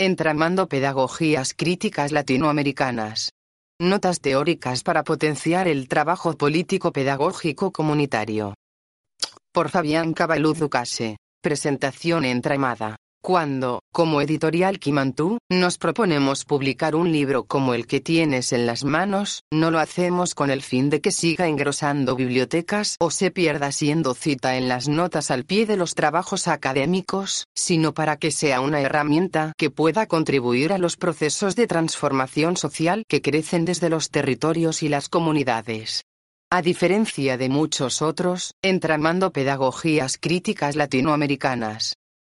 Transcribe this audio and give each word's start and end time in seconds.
Entramando 0.00 0.66
Pedagogías 0.66 1.54
Críticas 1.54 2.10
Latinoamericanas. 2.10 3.30
Notas 3.80 4.20
teóricas 4.20 4.82
para 4.82 5.04
potenciar 5.04 5.68
el 5.68 5.86
trabajo 5.86 6.36
político 6.36 6.90
pedagógico 6.90 7.70
comunitario. 7.70 8.54
Por 9.52 9.68
Fabián 9.68 10.12
Cabaluz 10.12 10.58
Ducase. 10.58 11.18
Presentación 11.40 12.24
entramada. 12.24 12.96
Cuando, 13.24 13.80
como 13.90 14.20
editorial 14.20 14.78
Kimantú, 14.78 15.38
nos 15.50 15.78
proponemos 15.78 16.44
publicar 16.44 16.94
un 16.94 17.10
libro 17.10 17.44
como 17.44 17.72
el 17.72 17.86
que 17.86 18.00
tienes 18.00 18.52
en 18.52 18.66
las 18.66 18.84
manos, 18.84 19.44
no 19.50 19.70
lo 19.70 19.78
hacemos 19.78 20.34
con 20.34 20.50
el 20.50 20.60
fin 20.60 20.90
de 20.90 21.00
que 21.00 21.10
siga 21.10 21.48
engrosando 21.48 22.16
bibliotecas 22.16 22.96
o 23.00 23.10
se 23.10 23.30
pierda 23.30 23.72
siendo 23.72 24.12
cita 24.12 24.58
en 24.58 24.68
las 24.68 24.88
notas 24.88 25.30
al 25.30 25.46
pie 25.46 25.64
de 25.64 25.78
los 25.78 25.94
trabajos 25.94 26.48
académicos, 26.48 27.46
sino 27.54 27.94
para 27.94 28.18
que 28.18 28.30
sea 28.30 28.60
una 28.60 28.82
herramienta 28.82 29.54
que 29.56 29.70
pueda 29.70 30.04
contribuir 30.04 30.74
a 30.74 30.76
los 30.76 30.98
procesos 30.98 31.56
de 31.56 31.66
transformación 31.66 32.58
social 32.58 33.04
que 33.08 33.22
crecen 33.22 33.64
desde 33.64 33.88
los 33.88 34.10
territorios 34.10 34.82
y 34.82 34.90
las 34.90 35.08
comunidades. 35.08 36.04
A 36.50 36.60
diferencia 36.60 37.38
de 37.38 37.48
muchos 37.48 38.02
otros, 38.02 38.52
entramando 38.62 39.32
pedagogías 39.32 40.18
críticas 40.18 40.76
latinoamericanas, 40.76 41.94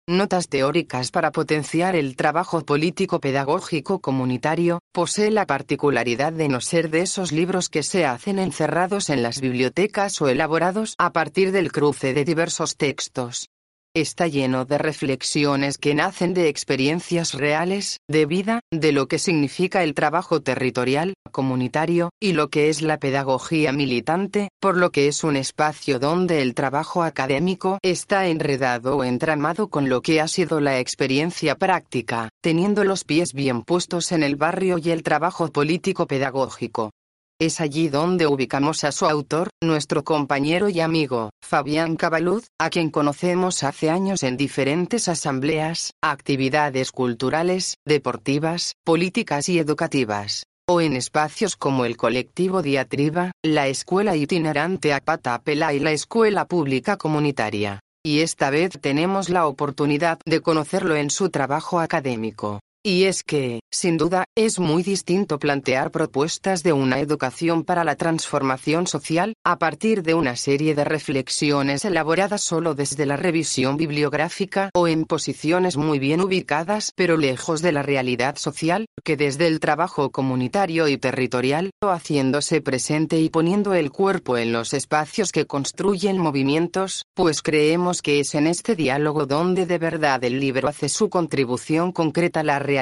Notas 0.08 0.48
teóricas 0.48 1.10
para 1.10 1.32
potenciar 1.32 1.94
el 1.94 2.16
trabajo 2.16 2.64
político 2.64 3.20
pedagógico 3.20 4.00
comunitario, 4.00 4.80
posee 4.90 5.30
la 5.30 5.44
particularidad 5.44 6.32
de 6.32 6.48
no 6.48 6.62
ser 6.62 6.88
de 6.88 7.02
esos 7.02 7.30
libros 7.30 7.68
que 7.68 7.82
se 7.82 8.06
hacen 8.06 8.38
encerrados 8.38 9.10
en 9.10 9.22
las 9.22 9.42
bibliotecas 9.42 10.22
o 10.22 10.28
elaborados 10.30 10.94
a 10.96 11.12
partir 11.12 11.52
del 11.52 11.70
cruce 11.72 12.14
de 12.14 12.24
diversos 12.24 12.78
textos. 12.78 13.50
Está 13.98 14.28
lleno 14.28 14.64
de 14.64 14.78
reflexiones 14.78 15.76
que 15.76 15.92
nacen 15.92 16.32
de 16.32 16.46
experiencias 16.46 17.34
reales, 17.34 17.98
de 18.06 18.26
vida, 18.26 18.60
de 18.70 18.92
lo 18.92 19.08
que 19.08 19.18
significa 19.18 19.82
el 19.82 19.94
trabajo 19.94 20.40
territorial, 20.40 21.14
comunitario, 21.32 22.10
y 22.20 22.32
lo 22.32 22.48
que 22.48 22.68
es 22.68 22.80
la 22.80 23.00
pedagogía 23.00 23.72
militante, 23.72 24.50
por 24.60 24.76
lo 24.76 24.92
que 24.92 25.08
es 25.08 25.24
un 25.24 25.34
espacio 25.34 25.98
donde 25.98 26.42
el 26.42 26.54
trabajo 26.54 27.02
académico 27.02 27.80
está 27.82 28.28
enredado 28.28 28.98
o 28.98 29.02
entramado 29.02 29.66
con 29.66 29.88
lo 29.88 30.00
que 30.00 30.20
ha 30.20 30.28
sido 30.28 30.60
la 30.60 30.78
experiencia 30.78 31.56
práctica, 31.56 32.28
teniendo 32.40 32.84
los 32.84 33.02
pies 33.02 33.32
bien 33.32 33.62
puestos 33.62 34.12
en 34.12 34.22
el 34.22 34.36
barrio 34.36 34.78
y 34.78 34.90
el 34.90 35.02
trabajo 35.02 35.48
político 35.48 36.06
pedagógico. 36.06 36.92
Es 37.40 37.60
allí 37.60 37.88
donde 37.88 38.26
ubicamos 38.26 38.82
a 38.82 38.90
su 38.90 39.06
autor, 39.06 39.50
nuestro 39.62 40.02
compañero 40.02 40.68
y 40.68 40.80
amigo, 40.80 41.30
Fabián 41.40 41.94
Cabaluz, 41.94 42.48
a 42.58 42.68
quien 42.68 42.90
conocemos 42.90 43.62
hace 43.62 43.90
años 43.90 44.24
en 44.24 44.36
diferentes 44.36 45.06
asambleas, 45.06 45.92
actividades 46.02 46.90
culturales, 46.90 47.76
deportivas, 47.86 48.74
políticas 48.84 49.48
y 49.48 49.60
educativas 49.60 50.42
o 50.70 50.82
en 50.82 50.96
espacios 50.96 51.56
como 51.56 51.86
el 51.86 51.96
colectivo 51.96 52.60
Diatriba, 52.60 53.32
la 53.42 53.68
escuela 53.68 54.16
itinerante 54.16 54.92
Apatapela 54.92 55.72
y 55.72 55.78
la 55.78 55.92
escuela 55.92 56.44
pública 56.44 56.98
comunitaria. 56.98 57.80
Y 58.04 58.20
esta 58.20 58.50
vez 58.50 58.78
tenemos 58.78 59.30
la 59.30 59.46
oportunidad 59.46 60.18
de 60.26 60.42
conocerlo 60.42 60.94
en 60.96 61.08
su 61.08 61.30
trabajo 61.30 61.80
académico. 61.80 62.60
Y 62.88 63.04
es 63.04 63.22
que, 63.22 63.60
sin 63.70 63.98
duda, 63.98 64.24
es 64.34 64.58
muy 64.58 64.82
distinto 64.82 65.38
plantear 65.38 65.90
propuestas 65.90 66.62
de 66.62 66.72
una 66.72 67.00
educación 67.00 67.62
para 67.62 67.84
la 67.84 67.96
transformación 67.96 68.86
social, 68.86 69.34
a 69.44 69.58
partir 69.58 70.02
de 70.02 70.14
una 70.14 70.36
serie 70.36 70.74
de 70.74 70.84
reflexiones 70.84 71.84
elaboradas 71.84 72.40
solo 72.40 72.74
desde 72.74 73.04
la 73.04 73.18
revisión 73.18 73.76
bibliográfica 73.76 74.70
o 74.72 74.88
en 74.88 75.04
posiciones 75.04 75.76
muy 75.76 75.98
bien 75.98 76.22
ubicadas 76.22 76.92
pero 76.96 77.18
lejos 77.18 77.60
de 77.60 77.72
la 77.72 77.82
realidad 77.82 78.36
social, 78.38 78.86
que 79.04 79.18
desde 79.18 79.48
el 79.48 79.60
trabajo 79.60 80.10
comunitario 80.10 80.88
y 80.88 80.96
territorial, 80.96 81.68
o 81.82 81.88
haciéndose 81.88 82.62
presente 82.62 83.20
y 83.20 83.28
poniendo 83.28 83.74
el 83.74 83.90
cuerpo 83.90 84.38
en 84.38 84.50
los 84.50 84.72
espacios 84.72 85.30
que 85.30 85.44
construyen 85.44 86.16
movimientos, 86.16 87.02
pues 87.12 87.42
creemos 87.42 88.00
que 88.00 88.20
es 88.20 88.34
en 88.34 88.46
este 88.46 88.76
diálogo 88.76 89.26
donde 89.26 89.66
de 89.66 89.76
verdad 89.76 90.24
el 90.24 90.40
libro 90.40 90.68
hace 90.68 90.88
su 90.88 91.10
contribución 91.10 91.92
concreta 91.92 92.40
a 92.40 92.44
la 92.44 92.58
realidad 92.58 92.77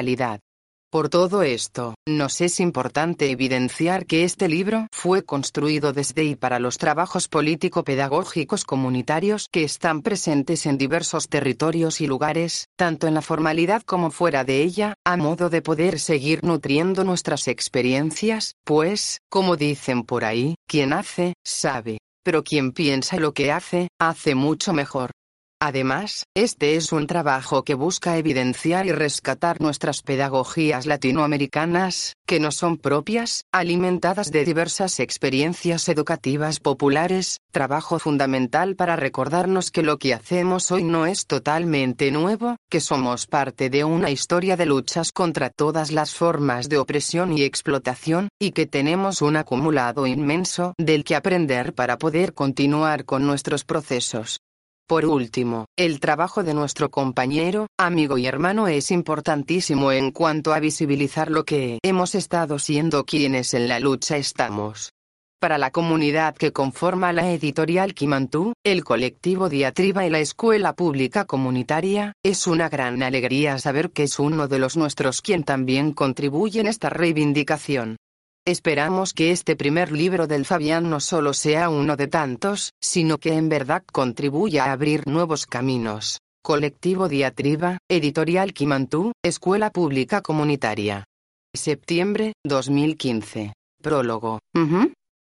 por 0.89 1.09
todo 1.09 1.43
esto, 1.43 1.95
nos 2.07 2.39
es 2.39 2.61
importante 2.61 3.29
evidenciar 3.29 4.05
que 4.05 4.23
este 4.23 4.47
libro 4.47 4.87
fue 4.93 5.23
construido 5.23 5.91
desde 5.91 6.23
y 6.23 6.35
para 6.35 6.59
los 6.59 6.77
trabajos 6.77 7.27
político-pedagógicos 7.27 8.63
comunitarios 8.63 9.49
que 9.51 9.63
están 9.63 10.01
presentes 10.01 10.65
en 10.65 10.77
diversos 10.77 11.27
territorios 11.27 11.99
y 11.99 12.07
lugares, 12.07 12.67
tanto 12.77 13.05
en 13.05 13.15
la 13.15 13.21
formalidad 13.21 13.81
como 13.81 14.11
fuera 14.11 14.45
de 14.45 14.63
ella, 14.63 14.93
a 15.05 15.17
modo 15.17 15.49
de 15.49 15.61
poder 15.61 15.99
seguir 15.99 16.41
nutriendo 16.45 17.03
nuestras 17.03 17.49
experiencias, 17.49 18.53
pues, 18.63 19.19
como 19.29 19.57
dicen 19.57 20.03
por 20.03 20.23
ahí, 20.23 20.55
quien 20.69 20.93
hace, 20.93 21.33
sabe, 21.45 21.97
pero 22.23 22.45
quien 22.45 22.71
piensa 22.71 23.17
lo 23.17 23.33
que 23.33 23.51
hace, 23.51 23.89
hace 23.99 24.35
mucho 24.35 24.71
mejor. 24.71 25.11
Además, 25.59 26.27
este 26.35 26.75
es 26.75 26.91
un 26.91 27.07
trabajo 27.07 27.63
que 27.63 27.73
busca 27.73 28.17
evidenciar 28.17 28.85
y 28.85 28.91
rescatar 28.91 29.59
nuestras 29.59 30.03
pedagogías 30.03 30.85
latinoamericanas, 30.85 32.13
que 32.27 32.39
no 32.39 32.51
son 32.51 32.77
propias, 32.77 33.45
alimentadas 33.51 34.31
de 34.31 34.45
diversas 34.45 34.99
experiencias 34.99 35.89
educativas 35.89 36.59
populares, 36.59 37.39
trabajo 37.51 37.97
fundamental 37.97 38.75
para 38.75 38.95
recordarnos 38.97 39.71
que 39.71 39.81
lo 39.81 39.97
que 39.97 40.13
hacemos 40.13 40.69
hoy 40.69 40.83
no 40.83 41.07
es 41.07 41.25
totalmente 41.25 42.11
nuevo, 42.11 42.57
que 42.69 42.79
somos 42.79 43.25
parte 43.25 43.71
de 43.71 43.83
una 43.83 44.11
historia 44.11 44.57
de 44.57 44.67
luchas 44.67 45.11
contra 45.11 45.49
todas 45.49 45.91
las 45.91 46.13
formas 46.13 46.69
de 46.69 46.77
opresión 46.77 47.35
y 47.35 47.41
explotación, 47.41 48.29
y 48.39 48.51
que 48.51 48.67
tenemos 48.67 49.23
un 49.23 49.37
acumulado 49.37 50.05
inmenso 50.05 50.75
del 50.77 51.03
que 51.03 51.15
aprender 51.15 51.73
para 51.73 51.97
poder 51.97 52.35
continuar 52.35 53.05
con 53.05 53.25
nuestros 53.25 53.63
procesos. 53.63 54.39
Por 54.87 55.05
último, 55.05 55.65
el 55.77 55.99
trabajo 55.99 56.43
de 56.43 56.53
nuestro 56.53 56.89
compañero, 56.89 57.67
amigo 57.77 58.17
y 58.17 58.25
hermano 58.25 58.69
es 58.69 58.89
importantísimo 58.89 59.91
en 59.91 60.11
cuanto 60.11 60.53
a 60.53 60.61
visibilizar 60.61 61.29
lo 61.29 61.43
que 61.43 61.79
hemos 61.83 62.15
estado 62.15 62.57
siendo 62.57 63.03
quienes 63.03 63.53
en 63.53 63.67
la 63.67 63.81
lucha 63.81 64.15
estamos. 64.15 64.93
Para 65.41 65.57
la 65.57 65.71
comunidad 65.71 66.35
que 66.35 66.53
conforma 66.53 67.11
la 67.11 67.29
editorial 67.29 67.93
Kimantú, 67.93 68.53
el 68.63 68.85
colectivo 68.85 69.49
Diatriba 69.49 70.05
y 70.05 70.09
la 70.09 70.19
escuela 70.19 70.71
pública 70.73 71.25
comunitaria, 71.25 72.13
es 72.23 72.47
una 72.47 72.69
gran 72.69 73.03
alegría 73.03 73.59
saber 73.59 73.91
que 73.91 74.03
es 74.03 74.17
uno 74.19 74.47
de 74.47 74.57
los 74.57 74.77
nuestros 74.77 75.21
quien 75.21 75.43
también 75.43 75.91
contribuye 75.91 76.61
en 76.61 76.67
esta 76.67 76.89
reivindicación. 76.89 77.97
Esperamos 78.47 79.13
que 79.13 79.31
este 79.31 79.57
primer 79.57 79.91
libro 79.91 80.25
del 80.25 80.45
Fabián 80.45 80.89
no 80.89 81.01
solo 81.01 81.33
sea 81.33 81.67
uno 81.67 81.97
de 81.97 82.07
tantos, 82.07 82.71
sino 82.81 83.17
que 83.17 83.33
en 83.33 83.49
verdad 83.49 83.83
contribuya 83.91 84.63
a 84.63 84.71
abrir 84.71 85.05
nuevos 85.05 85.45
caminos. 85.45 86.19
Colectivo 86.41 87.09
Diatriba, 87.09 87.79
Editorial 87.89 88.53
Kimantú, 88.53 89.11
Escuela 89.21 89.69
Pública 89.69 90.21
Comunitaria. 90.21 91.03
Septiembre, 91.53 92.35
2015. 92.45 93.51
Prólogo. 93.83 94.39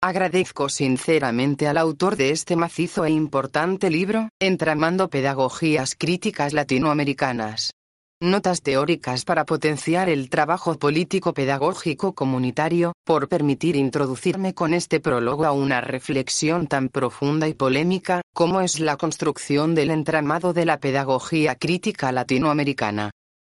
Agradezco 0.02 0.68
sinceramente 0.68 1.68
al 1.68 1.78
autor 1.78 2.16
de 2.16 2.32
este 2.32 2.54
macizo 2.54 3.06
e 3.06 3.10
importante 3.12 3.88
libro, 3.88 4.28
Entramando 4.38 5.08
Pedagogías 5.08 5.94
Críticas 5.96 6.52
Latinoamericanas, 6.52 7.70
Notas 8.22 8.62
teóricas 8.62 9.26
para 9.26 9.44
potenciar 9.44 10.08
el 10.08 10.30
trabajo 10.30 10.78
político 10.78 11.34
pedagógico 11.34 12.14
comunitario, 12.14 12.94
por 13.04 13.28
permitir 13.28 13.76
introducirme 13.76 14.54
con 14.54 14.72
este 14.72 15.00
prólogo 15.00 15.44
a 15.44 15.52
una 15.52 15.82
reflexión 15.82 16.66
tan 16.66 16.88
profunda 16.88 17.46
y 17.46 17.52
polémica, 17.52 18.22
como 18.32 18.62
es 18.62 18.80
la 18.80 18.96
construcción 18.96 19.74
del 19.74 19.90
entramado 19.90 20.54
de 20.54 20.64
la 20.64 20.80
pedagogía 20.80 21.56
crítica 21.56 22.10
latinoamericana. 22.10 23.10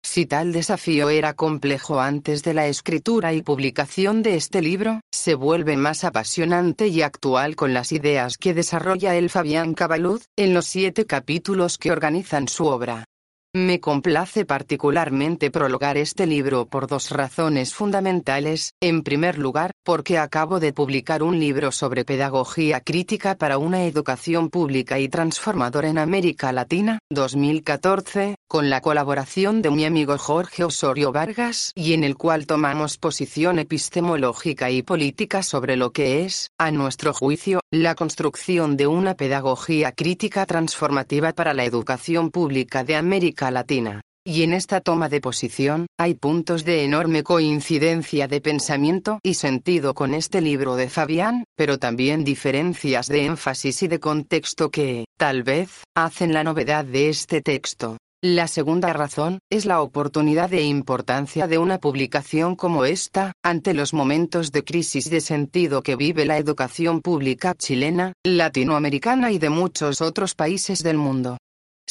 Si 0.03 0.25
tal 0.25 0.51
desafío 0.51 1.09
era 1.09 1.35
complejo 1.35 2.01
antes 2.01 2.43
de 2.43 2.53
la 2.53 2.67
escritura 2.67 3.31
y 3.31 3.41
publicación 3.41 4.23
de 4.23 4.35
este 4.35 4.61
libro, 4.61 4.99
se 5.09 5.35
vuelve 5.35 5.77
más 5.77 6.03
apasionante 6.03 6.89
y 6.89 7.01
actual 7.01 7.55
con 7.55 7.73
las 7.73 7.93
ideas 7.93 8.37
que 8.37 8.53
desarrolla 8.53 9.15
el 9.15 9.29
Fabián 9.29 9.73
Cabaluz, 9.73 10.25
en 10.35 10.53
los 10.53 10.65
siete 10.65 11.05
capítulos 11.05 11.77
que 11.77 11.93
organizan 11.93 12.49
su 12.49 12.65
obra. 12.65 13.05
Me 13.55 13.79
complace 13.79 14.45
particularmente 14.45 15.49
prologar 15.49 15.97
este 15.97 16.27
libro 16.27 16.67
por 16.67 16.85
dos 16.85 17.09
razones 17.09 17.73
fundamentales. 17.73 18.75
En 18.79 19.01
primer 19.01 19.39
lugar, 19.39 19.71
porque 19.83 20.19
acabo 20.19 20.59
de 20.59 20.71
publicar 20.71 21.23
un 21.23 21.39
libro 21.39 21.71
sobre 21.71 22.05
pedagogía 22.05 22.81
crítica 22.81 23.33
para 23.39 23.57
una 23.57 23.85
educación 23.85 24.51
pública 24.51 24.99
y 24.99 25.09
transformadora 25.09 25.89
en 25.89 25.97
América 25.97 26.51
Latina, 26.51 26.99
2014, 27.09 28.35
con 28.49 28.71
la 28.71 28.81
colaboración 28.81 29.61
de 29.61 29.69
mi 29.69 29.85
amigo 29.85 30.17
Jorge 30.17 30.63
Osorio 30.63 31.11
Vargas 31.11 31.71
y 31.75 31.93
en 31.93 32.03
el 32.03 32.17
cual 32.17 32.47
tomamos 32.47 32.97
posición 32.97 33.59
epistemológica 33.59 34.71
y 34.71 34.81
política 34.81 35.43
sobre 35.43 35.77
lo 35.77 35.91
que 35.91 36.25
es, 36.25 36.49
a 36.57 36.71
nuestro 36.71 37.13
juicio, 37.13 37.59
la 37.69 37.93
construcción 37.93 38.75
de 38.75 38.87
una 38.87 39.13
pedagogía 39.13 39.91
crítica 39.91 40.47
transformativa 40.47 41.31
para 41.33 41.53
la 41.53 41.63
educación 41.63 42.31
pública 42.31 42.83
de 42.83 42.95
América 42.95 43.51
Latina. 43.51 44.01
Y 44.25 44.41
en 44.41 44.53
esta 44.53 44.81
toma 44.81 45.09
de 45.09 45.21
posición, 45.21 45.85
hay 45.99 46.15
puntos 46.15 46.65
de 46.65 46.83
enorme 46.83 47.21
coincidencia 47.21 48.27
de 48.27 48.41
pensamiento 48.41 49.19
y 49.21 49.35
sentido 49.35 49.93
con 49.93 50.15
este 50.15 50.41
libro 50.41 50.75
de 50.75 50.89
Fabián, 50.89 51.43
pero 51.55 51.77
también 51.77 52.23
diferencias 52.23 53.07
de 53.07 53.25
énfasis 53.25 53.83
y 53.83 53.87
de 53.87 53.99
contexto 53.99 54.71
que, 54.71 55.05
tal 55.17 55.43
vez, 55.43 55.83
hacen 55.95 56.33
la 56.33 56.43
novedad 56.43 56.83
de 56.83 57.09
este 57.09 57.41
texto. 57.41 57.97
La 58.21 58.49
segunda 58.49 58.91
razón, 58.91 59.39
es 59.49 59.65
la 59.65 59.81
oportunidad 59.81 60.53
e 60.53 60.63
importancia 60.63 61.47
de 61.47 61.57
una 61.57 61.77
publicación 61.77 62.57
como 62.57 62.83
esta, 62.83 63.31
ante 63.41 63.73
los 63.73 63.93
momentos 63.93 64.51
de 64.51 64.65
crisis 64.65 65.09
de 65.09 65.21
sentido 65.21 65.83
que 65.83 65.95
vive 65.95 66.25
la 66.25 66.37
educación 66.37 66.99
pública 66.99 67.55
chilena, 67.55 68.11
latinoamericana 68.25 69.31
y 69.31 69.39
de 69.39 69.49
muchos 69.49 70.01
otros 70.01 70.35
países 70.35 70.83
del 70.83 70.97
mundo. 70.97 71.37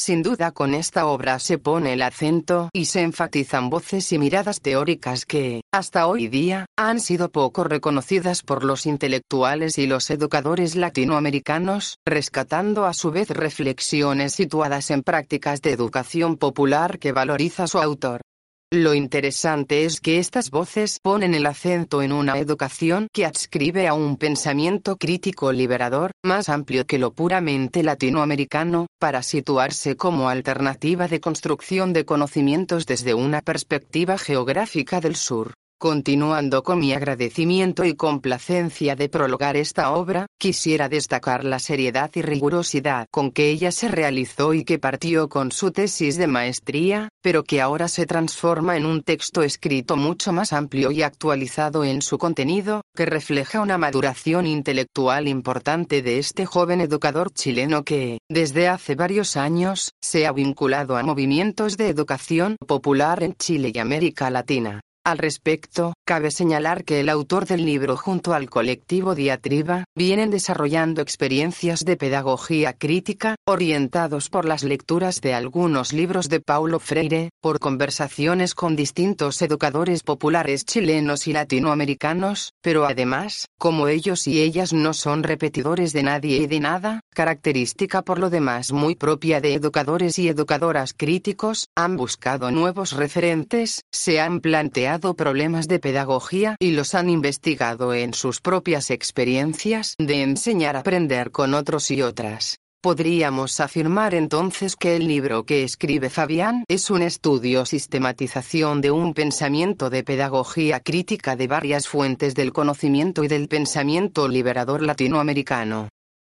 Sin 0.00 0.22
duda 0.22 0.52
con 0.52 0.74
esta 0.74 1.06
obra 1.06 1.40
se 1.40 1.58
pone 1.58 1.94
el 1.94 2.02
acento 2.02 2.70
y 2.72 2.84
se 2.84 3.00
enfatizan 3.00 3.68
voces 3.68 4.12
y 4.12 4.18
miradas 4.18 4.60
teóricas 4.60 5.26
que, 5.26 5.62
hasta 5.72 6.06
hoy 6.06 6.28
día, 6.28 6.66
han 6.76 7.00
sido 7.00 7.30
poco 7.30 7.64
reconocidas 7.64 8.44
por 8.44 8.62
los 8.62 8.86
intelectuales 8.86 9.76
y 9.76 9.88
los 9.88 10.08
educadores 10.10 10.76
latinoamericanos, 10.76 11.96
rescatando 12.06 12.86
a 12.86 12.94
su 12.94 13.10
vez 13.10 13.30
reflexiones 13.30 14.34
situadas 14.34 14.92
en 14.92 15.02
prácticas 15.02 15.62
de 15.62 15.72
educación 15.72 16.36
popular 16.36 17.00
que 17.00 17.10
valoriza 17.10 17.66
su 17.66 17.80
autor. 17.80 18.20
Lo 18.70 18.92
interesante 18.92 19.86
es 19.86 19.98
que 19.98 20.18
estas 20.18 20.50
voces 20.50 21.00
ponen 21.02 21.34
el 21.34 21.46
acento 21.46 22.02
en 22.02 22.12
una 22.12 22.36
educación 22.36 23.08
que 23.14 23.24
adscribe 23.24 23.88
a 23.88 23.94
un 23.94 24.18
pensamiento 24.18 24.98
crítico 24.98 25.52
liberador, 25.52 26.10
más 26.22 26.50
amplio 26.50 26.84
que 26.84 26.98
lo 26.98 27.14
puramente 27.14 27.82
latinoamericano, 27.82 28.86
para 29.00 29.22
situarse 29.22 29.96
como 29.96 30.28
alternativa 30.28 31.08
de 31.08 31.18
construcción 31.18 31.94
de 31.94 32.04
conocimientos 32.04 32.84
desde 32.84 33.14
una 33.14 33.40
perspectiva 33.40 34.18
geográfica 34.18 35.00
del 35.00 35.16
sur. 35.16 35.54
Continuando 35.80 36.64
con 36.64 36.80
mi 36.80 36.92
agradecimiento 36.92 37.84
y 37.84 37.94
complacencia 37.94 38.96
de 38.96 39.08
prologar 39.08 39.56
esta 39.56 39.92
obra, 39.92 40.26
quisiera 40.36 40.88
destacar 40.88 41.44
la 41.44 41.60
seriedad 41.60 42.10
y 42.16 42.22
rigurosidad 42.22 43.06
con 43.12 43.30
que 43.30 43.50
ella 43.50 43.70
se 43.70 43.86
realizó 43.86 44.54
y 44.54 44.64
que 44.64 44.80
partió 44.80 45.28
con 45.28 45.52
su 45.52 45.70
tesis 45.70 46.16
de 46.16 46.26
maestría, 46.26 47.10
pero 47.22 47.44
que 47.44 47.60
ahora 47.60 47.86
se 47.86 48.06
transforma 48.06 48.76
en 48.76 48.86
un 48.86 49.04
texto 49.04 49.44
escrito 49.44 49.96
mucho 49.96 50.32
más 50.32 50.52
amplio 50.52 50.90
y 50.90 51.02
actualizado 51.02 51.84
en 51.84 52.02
su 52.02 52.18
contenido, 52.18 52.80
que 52.96 53.06
refleja 53.06 53.60
una 53.60 53.78
maduración 53.78 54.48
intelectual 54.48 55.28
importante 55.28 56.02
de 56.02 56.18
este 56.18 56.44
joven 56.44 56.80
educador 56.80 57.30
chileno 57.32 57.84
que, 57.84 58.18
desde 58.28 58.66
hace 58.66 58.96
varios 58.96 59.36
años, 59.36 59.92
se 60.02 60.26
ha 60.26 60.32
vinculado 60.32 60.96
a 60.96 61.04
movimientos 61.04 61.76
de 61.76 61.88
educación 61.88 62.56
popular 62.66 63.22
en 63.22 63.34
Chile 63.34 63.70
y 63.72 63.78
América 63.78 64.28
Latina. 64.28 64.80
Al 65.04 65.16
respecto, 65.16 65.94
cabe 66.04 66.30
señalar 66.30 66.84
que 66.84 67.00
el 67.00 67.08
autor 67.08 67.46
del 67.46 67.64
libro 67.64 67.96
junto 67.96 68.34
al 68.34 68.50
colectivo 68.50 69.14
Diatriba, 69.14 69.84
vienen 69.94 70.30
desarrollando 70.30 71.00
experiencias 71.00 71.84
de 71.84 71.96
pedagogía 71.96 72.74
crítica, 72.74 73.36
orientados 73.46 74.28
por 74.28 74.44
las 74.44 74.64
lecturas 74.64 75.20
de 75.20 75.32
algunos 75.32 75.92
libros 75.92 76.28
de 76.28 76.40
Paulo 76.40 76.78
Freire, 76.78 77.30
por 77.40 77.58
conversaciones 77.58 78.54
con 78.54 78.76
distintos 78.76 79.40
educadores 79.40 80.02
populares 80.02 80.64
chilenos 80.66 81.26
y 81.26 81.32
latinoamericanos, 81.32 82.52
pero 82.60 82.84
además, 82.84 83.46
como 83.58 83.88
ellos 83.88 84.26
y 84.26 84.42
ellas 84.42 84.72
no 84.72 84.92
son 84.92 85.22
repetidores 85.22 85.92
de 85.92 86.02
nadie 86.02 86.36
y 86.38 86.46
de 86.46 86.60
nada, 86.60 87.00
característica 87.14 88.02
por 88.02 88.18
lo 88.18 88.28
demás 88.28 88.72
muy 88.72 88.94
propia 88.94 89.40
de 89.40 89.54
educadores 89.54 90.18
y 90.18 90.28
educadoras 90.28 90.92
críticos, 90.92 91.68
han 91.74 91.96
buscado 91.96 92.50
nuevos 92.50 92.92
referentes, 92.92 93.84
se 93.90 94.20
han 94.20 94.40
planteado 94.40 94.87
problemas 95.16 95.68
de 95.68 95.78
pedagogía 95.78 96.56
y 96.58 96.70
los 96.70 96.94
han 96.94 97.10
investigado 97.10 97.92
en 97.92 98.14
sus 98.14 98.40
propias 98.40 98.90
experiencias 98.90 99.94
de 99.98 100.22
enseñar 100.22 100.76
a 100.76 100.80
aprender 100.80 101.30
con 101.30 101.54
otros 101.54 101.90
y 101.90 102.00
otras. 102.00 102.56
Podríamos 102.80 103.60
afirmar 103.60 104.14
entonces 104.14 104.76
que 104.76 104.96
el 104.96 105.06
libro 105.06 105.44
que 105.44 105.62
escribe 105.64 106.08
Fabián 106.10 106.64
es 106.68 106.90
un 106.90 107.02
estudio 107.02 107.66
sistematización 107.66 108.80
de 108.80 108.90
un 108.90 109.14
pensamiento 109.14 109.90
de 109.90 110.04
pedagogía 110.04 110.80
crítica 110.80 111.36
de 111.36 111.48
varias 111.48 111.86
fuentes 111.88 112.34
del 112.34 112.52
conocimiento 112.52 113.24
y 113.24 113.28
del 113.28 113.48
pensamiento 113.48 114.26
liberador 114.28 114.82
latinoamericano 114.82 115.88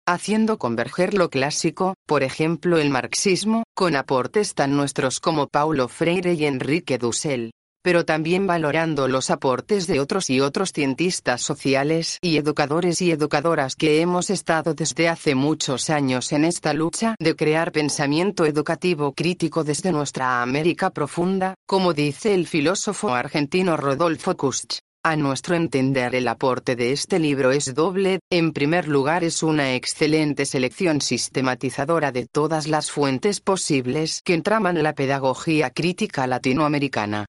haciendo 0.08 0.56
converger 0.56 1.14
lo 1.14 1.30
clásico, 1.30 1.94
por 2.06 2.22
ejemplo 2.22 2.78
el 2.78 2.90
marxismo, 2.90 3.64
con 3.74 3.96
aportes 3.96 4.54
tan 4.54 4.76
nuestros 4.76 5.18
como 5.18 5.48
Paulo 5.48 5.88
Freire 5.88 6.34
y 6.34 6.46
Enrique 6.46 6.96
Dussel 6.96 7.50
pero 7.86 8.04
también 8.04 8.48
valorando 8.48 9.06
los 9.06 9.30
aportes 9.30 9.86
de 9.86 10.00
otros 10.00 10.28
y 10.28 10.40
otros 10.40 10.72
cientistas 10.72 11.40
sociales 11.40 12.18
y 12.20 12.36
educadores 12.36 13.00
y 13.00 13.12
educadoras 13.12 13.76
que 13.76 14.00
hemos 14.00 14.28
estado 14.28 14.74
desde 14.74 15.08
hace 15.08 15.36
muchos 15.36 15.88
años 15.88 16.32
en 16.32 16.44
esta 16.44 16.74
lucha 16.74 17.14
de 17.20 17.36
crear 17.36 17.70
pensamiento 17.70 18.44
educativo 18.44 19.12
crítico 19.12 19.62
desde 19.62 19.92
nuestra 19.92 20.42
América 20.42 20.90
profunda, 20.90 21.54
como 21.64 21.94
dice 21.94 22.34
el 22.34 22.48
filósofo 22.48 23.14
argentino 23.14 23.76
Rodolfo 23.76 24.36
Kusch. 24.36 24.80
A 25.04 25.14
nuestro 25.14 25.54
entender 25.54 26.16
el 26.16 26.26
aporte 26.26 26.74
de 26.74 26.90
este 26.90 27.20
libro 27.20 27.52
es 27.52 27.72
doble, 27.72 28.18
en 28.32 28.52
primer 28.52 28.88
lugar 28.88 29.22
es 29.22 29.44
una 29.44 29.76
excelente 29.76 30.44
selección 30.44 31.00
sistematizadora 31.00 32.10
de 32.10 32.26
todas 32.26 32.66
las 32.66 32.90
fuentes 32.90 33.40
posibles 33.40 34.22
que 34.24 34.34
entraman 34.34 34.82
la 34.82 34.92
pedagogía 34.92 35.70
crítica 35.70 36.26
latinoamericana. 36.26 37.26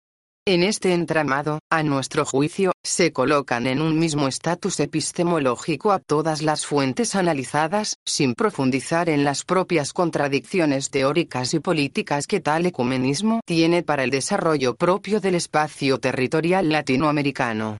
En 0.49 0.63
este 0.63 0.93
entramado, 0.93 1.59
a 1.69 1.83
nuestro 1.83 2.23
juicio, 2.23 2.71
se 2.81 3.11
colocan 3.11 3.67
en 3.67 3.81
un 3.81 3.99
mismo 3.99 4.29
estatus 4.29 4.79
epistemológico 4.79 5.91
a 5.91 5.99
todas 5.99 6.41
las 6.41 6.65
fuentes 6.65 7.15
analizadas, 7.15 7.97
sin 8.05 8.33
profundizar 8.33 9.09
en 9.09 9.25
las 9.25 9.43
propias 9.43 9.91
contradicciones 9.91 10.89
teóricas 10.89 11.53
y 11.53 11.59
políticas 11.59 12.27
que 12.27 12.39
tal 12.39 12.65
ecumenismo 12.65 13.41
tiene 13.45 13.83
para 13.83 14.05
el 14.05 14.09
desarrollo 14.09 14.77
propio 14.77 15.19
del 15.19 15.35
espacio 15.35 15.97
territorial 15.97 16.69
latinoamericano. 16.69 17.77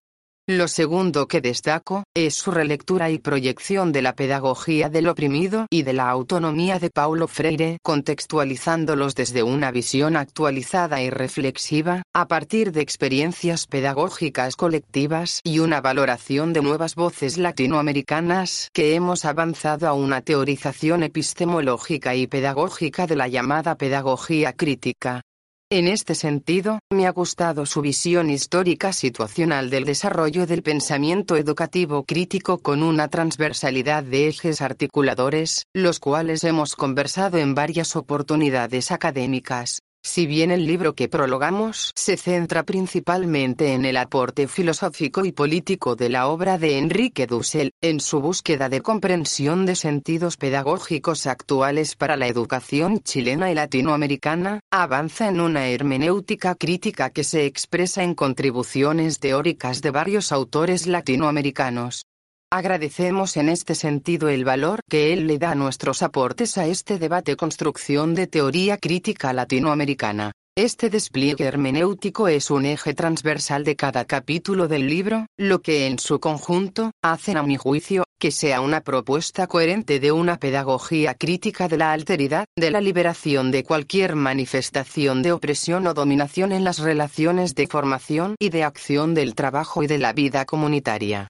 Lo 0.50 0.70
segundo 0.70 1.28
que 1.28 1.42
destaco, 1.42 2.06
es 2.14 2.36
su 2.36 2.52
relectura 2.52 3.10
y 3.10 3.18
proyección 3.20 3.92
de 3.92 4.02
la 4.02 4.16
pedagogía 4.16 4.88
del 4.88 5.10
oprimido 5.10 5.68
y 5.70 5.84
de 5.84 5.92
la 5.92 6.10
autonomía 6.10 6.80
de 6.80 6.90
Paulo 6.90 7.28
Freire, 7.28 7.80
contextualizándolos 7.84 9.14
desde 9.14 9.44
una 9.44 9.72
visión 9.72 10.16
actualizada 10.16 11.02
y 11.02 11.10
reflexiva, 11.10 12.04
a 12.14 12.30
partir 12.30 12.72
de 12.72 12.80
experiencias 12.80 13.68
pedagógicas 13.68 14.56
colectivas 14.56 15.42
y 15.44 15.60
una 15.60 15.82
valoración 15.82 16.54
de 16.54 16.62
nuevas 16.62 16.96
voces 16.96 17.38
latinoamericanas 17.38 18.70
que 18.72 18.96
hemos 18.96 19.26
avanzado 19.26 19.90
a 19.90 19.92
una 19.92 20.22
teorización 20.22 21.04
epistemológica 21.04 22.16
y 22.16 22.26
pedagógica 22.26 23.06
de 23.06 23.18
la 23.18 23.28
llamada 23.28 23.76
pedagogía 23.76 24.54
crítica. 24.54 25.24
En 25.70 25.90
este 25.90 26.16
sentido, 26.16 26.80
me 26.90 27.08
ha 27.08 27.12
gustado 27.12 27.66
su 27.66 27.82
visión 27.82 28.30
histórica 28.30 28.94
situacional 28.94 29.70
del 29.70 29.84
desarrollo 29.84 30.48
del 30.48 30.64
pensamiento 30.64 31.36
educativo 31.36 32.06
crítico 32.06 32.60
con 32.60 32.84
una 32.84 33.10
transversalidad 33.10 34.02
de 34.02 34.30
ejes 34.30 34.62
articuladores, 34.62 35.66
los 35.74 36.00
cuales 36.00 36.46
hemos 36.46 36.78
conversado 36.78 37.38
en 37.38 37.54
varias 37.54 37.98
oportunidades 37.98 38.92
académicas. 38.92 39.82
Si 40.04 40.26
bien 40.26 40.52
el 40.52 40.66
libro 40.66 40.96
que 40.96 41.10
prologamos 41.10 41.92
se 41.96 42.18
centra 42.18 42.64
principalmente 42.64 43.74
en 43.74 43.86
el 43.86 43.98
aporte 43.98 44.48
filosófico 44.48 45.26
y 45.26 45.32
político 45.32 45.96
de 45.96 46.10
la 46.10 46.28
obra 46.28 46.58
de 46.58 46.78
Enrique 46.78 47.28
Dussel, 47.28 47.72
en 47.82 48.00
su 48.00 48.22
búsqueda 48.22 48.70
de 48.70 48.82
comprensión 48.82 49.66
de 49.66 49.76
sentidos 49.76 50.38
pedagógicos 50.38 51.28
actuales 51.28 51.96
para 51.96 52.16
la 52.16 52.28
educación 52.28 53.00
chilena 53.02 53.52
y 53.52 53.56
latinoamericana, 53.56 54.62
avanza 54.72 55.28
en 55.28 55.42
una 55.42 55.68
hermenéutica 55.68 56.56
crítica 56.56 57.10
que 57.10 57.24
se 57.24 57.46
expresa 57.46 58.02
en 58.04 58.16
contribuciones 58.16 59.20
teóricas 59.20 59.82
de 59.82 59.92
varios 59.92 60.32
autores 60.32 60.88
latinoamericanos. 60.88 62.06
Agradecemos 62.50 63.36
en 63.36 63.50
este 63.50 63.76
sentido 63.76 64.30
el 64.30 64.46
valor 64.46 64.80
que 64.90 65.12
él 65.12 65.28
le 65.28 65.38
da 65.38 65.52
a 65.52 65.56
nuestros 65.56 66.02
aportes 66.02 66.58
a 66.58 66.66
este 66.66 66.98
debate 66.98 67.36
construcción 67.36 68.16
de 68.16 68.26
teoría 68.28 68.78
crítica 68.78 69.34
latinoamericana. 69.34 70.32
Este 70.56 70.90
despliegue 70.90 71.44
hermenéutico 71.44 72.30
es 72.30 72.50
un 72.50 72.66
eje 72.66 72.94
transversal 72.94 73.66
de 73.66 73.76
cada 73.76 74.06
capítulo 74.06 74.70
del 74.70 74.88
libro, 74.88 75.26
lo 75.38 75.62
que 75.62 75.88
en 75.88 76.00
su 76.00 76.22
conjunto, 76.22 76.92
hacen 77.04 77.36
a 77.36 77.44
mi 77.44 77.58
juicio, 77.58 78.06
que 78.18 78.32
sea 78.32 78.62
una 78.62 78.80
propuesta 78.80 79.48
coherente 79.48 80.00
de 80.00 80.14
una 80.14 80.38
pedagogía 80.38 81.16
crítica 81.16 81.68
de 81.68 81.78
la 81.78 81.92
alteridad, 81.92 82.46
de 82.56 82.72
la 82.72 82.80
liberación 82.80 83.52
de 83.52 83.66
cualquier 83.66 84.16
manifestación 84.16 85.22
de 85.22 85.34
opresión 85.34 85.86
o 85.86 85.94
dominación 85.94 86.54
en 86.54 86.64
las 86.64 86.80
relaciones 86.80 87.56
de 87.56 87.68
formación 87.68 88.36
y 88.40 88.52
de 88.52 88.64
acción 88.64 89.14
del 89.16 89.36
trabajo 89.36 89.84
y 89.84 89.88
de 89.88 89.98
la 89.98 90.14
vida 90.14 90.46
comunitaria. 90.46 91.28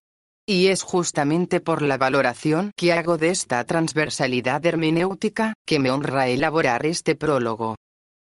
Y 0.49 0.67
es 0.67 0.81
justamente 0.81 1.59
por 1.59 1.81
la 1.81 1.97
valoración 1.97 2.71
que 2.77 2.93
hago 2.93 3.17
de 3.17 3.31
esta 3.31 3.61
transversalidad 3.65 4.65
hermenéutica, 4.65 5.53
que 5.65 5.77
me 5.77 5.91
honra 5.91 6.29
elaborar 6.29 6.85
este 6.85 7.15
prólogo. 7.15 7.75